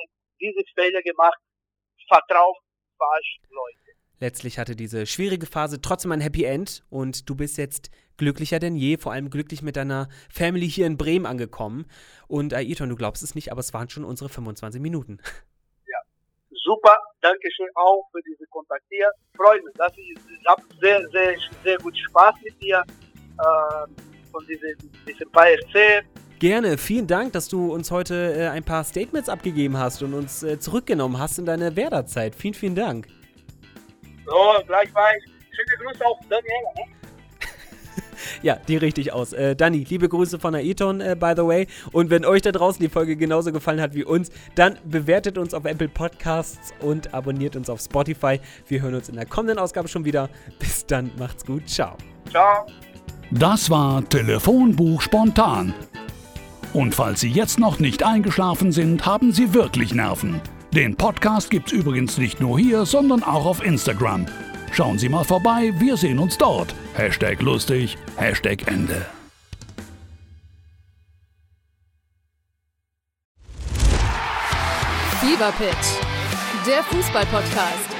diese 0.40 0.62
Fehler 0.74 1.02
gemacht. 1.02 1.38
Vertrauen 2.08 2.56
falsch 2.98 3.38
Leute. 3.48 3.90
Letztlich 4.20 4.58
hatte 4.58 4.76
diese 4.76 5.06
schwierige 5.06 5.46
Phase 5.46 5.80
trotzdem 5.80 6.12
ein 6.12 6.20
Happy 6.20 6.44
End 6.44 6.84
und 6.90 7.28
du 7.28 7.34
bist 7.34 7.56
jetzt 7.56 7.90
glücklicher 8.20 8.60
denn 8.60 8.76
je, 8.76 8.98
vor 8.98 9.12
allem 9.12 9.30
glücklich 9.30 9.62
mit 9.62 9.76
deiner 9.76 10.08
Family 10.32 10.68
hier 10.68 10.86
in 10.86 10.96
Bremen 10.96 11.26
angekommen. 11.26 11.86
Und 12.28 12.54
Ayrton, 12.54 12.90
du 12.90 12.96
glaubst 12.96 13.24
es 13.24 13.34
nicht, 13.34 13.50
aber 13.50 13.60
es 13.60 13.74
waren 13.74 13.88
schon 13.88 14.04
unsere 14.04 14.28
25 14.28 14.80
Minuten. 14.80 15.18
Ja, 15.92 15.98
super, 16.50 16.96
danke 17.20 17.48
schön 17.50 17.66
auch 17.74 18.04
für 18.12 18.20
diese 18.22 18.46
Kontakt 18.50 18.84
hier. 18.88 19.10
Freunde, 19.36 19.72
das 19.74 19.92
ist, 19.96 20.22
ich 20.38 20.46
habe 20.46 20.62
sehr, 20.80 21.00
sehr, 21.08 21.34
sehr 21.64 21.78
gut 21.78 21.98
Spaß 21.98 22.36
mit 22.44 22.62
dir 22.62 22.84
äh, 22.86 24.30
von 24.30 24.46
diesem, 24.46 24.76
diesem 25.04 25.28
PRC. 25.32 26.04
Gerne, 26.38 26.78
vielen 26.78 27.08
Dank, 27.08 27.32
dass 27.32 27.48
du 27.48 27.72
uns 27.72 27.90
heute 27.90 28.34
äh, 28.34 28.48
ein 28.48 28.62
paar 28.62 28.84
Statements 28.84 29.28
abgegeben 29.28 29.76
hast 29.76 30.02
und 30.04 30.14
uns 30.14 30.44
äh, 30.44 30.60
zurückgenommen 30.60 31.18
hast 31.18 31.38
in 31.38 31.46
deine 31.46 31.74
Werderzeit. 31.74 32.36
Vielen, 32.36 32.54
vielen 32.54 32.76
Dank. 32.76 33.08
So, 34.26 34.62
gleichfalls. 34.66 35.24
Schöne 35.24 35.82
Grüße 35.82 36.06
auf 36.06 36.18
Daniela. 36.28 36.70
Ne? 36.76 36.99
ja, 38.42 38.56
die 38.56 38.76
richtig 38.76 39.12
aus. 39.12 39.32
Äh, 39.32 39.56
Dani, 39.56 39.86
liebe 39.88 40.08
Grüße 40.08 40.38
von 40.38 40.54
Aeton, 40.54 41.00
äh, 41.00 41.16
by 41.18 41.32
the 41.36 41.42
way. 41.42 41.66
Und 41.92 42.10
wenn 42.10 42.24
euch 42.24 42.42
da 42.42 42.52
draußen 42.52 42.80
die 42.80 42.88
Folge 42.88 43.16
genauso 43.16 43.52
gefallen 43.52 43.80
hat 43.80 43.94
wie 43.94 44.04
uns, 44.04 44.30
dann 44.54 44.78
bewertet 44.84 45.38
uns 45.38 45.54
auf 45.54 45.64
Apple 45.64 45.88
Podcasts 45.88 46.72
und 46.80 47.12
abonniert 47.14 47.56
uns 47.56 47.70
auf 47.70 47.80
Spotify. 47.80 48.40
Wir 48.66 48.82
hören 48.82 48.94
uns 48.94 49.08
in 49.08 49.16
der 49.16 49.26
kommenden 49.26 49.58
Ausgabe 49.58 49.88
schon 49.88 50.04
wieder. 50.04 50.28
Bis 50.58 50.86
dann, 50.86 51.10
macht's 51.18 51.44
gut. 51.44 51.68
Ciao. 51.68 51.96
Ciao. 52.30 52.66
Das 53.30 53.70
war 53.70 54.06
Telefonbuch 54.08 55.02
spontan. 55.02 55.72
Und 56.72 56.94
falls 56.94 57.20
Sie 57.20 57.30
jetzt 57.30 57.58
noch 57.58 57.78
nicht 57.78 58.02
eingeschlafen 58.02 58.72
sind, 58.72 59.06
haben 59.06 59.32
Sie 59.32 59.54
wirklich 59.54 59.94
Nerven. 59.94 60.40
Den 60.72 60.96
Podcast 60.96 61.50
gibt's 61.50 61.72
übrigens 61.72 62.16
nicht 62.16 62.40
nur 62.40 62.58
hier, 62.58 62.86
sondern 62.86 63.24
auch 63.24 63.44
auf 63.44 63.64
Instagram. 63.64 64.26
Schauen 64.72 64.98
Sie 64.98 65.08
mal 65.08 65.24
vorbei, 65.24 65.72
wir 65.78 65.96
sehen 65.96 66.18
uns 66.18 66.38
dort. 66.38 66.74
Hashtag 66.94 67.42
lustig, 67.42 67.96
Hashtag 68.16 68.66
Ende. 68.66 69.06
Fever 75.20 75.52
der 76.66 76.82
Fußball-Podcast. 76.84 77.99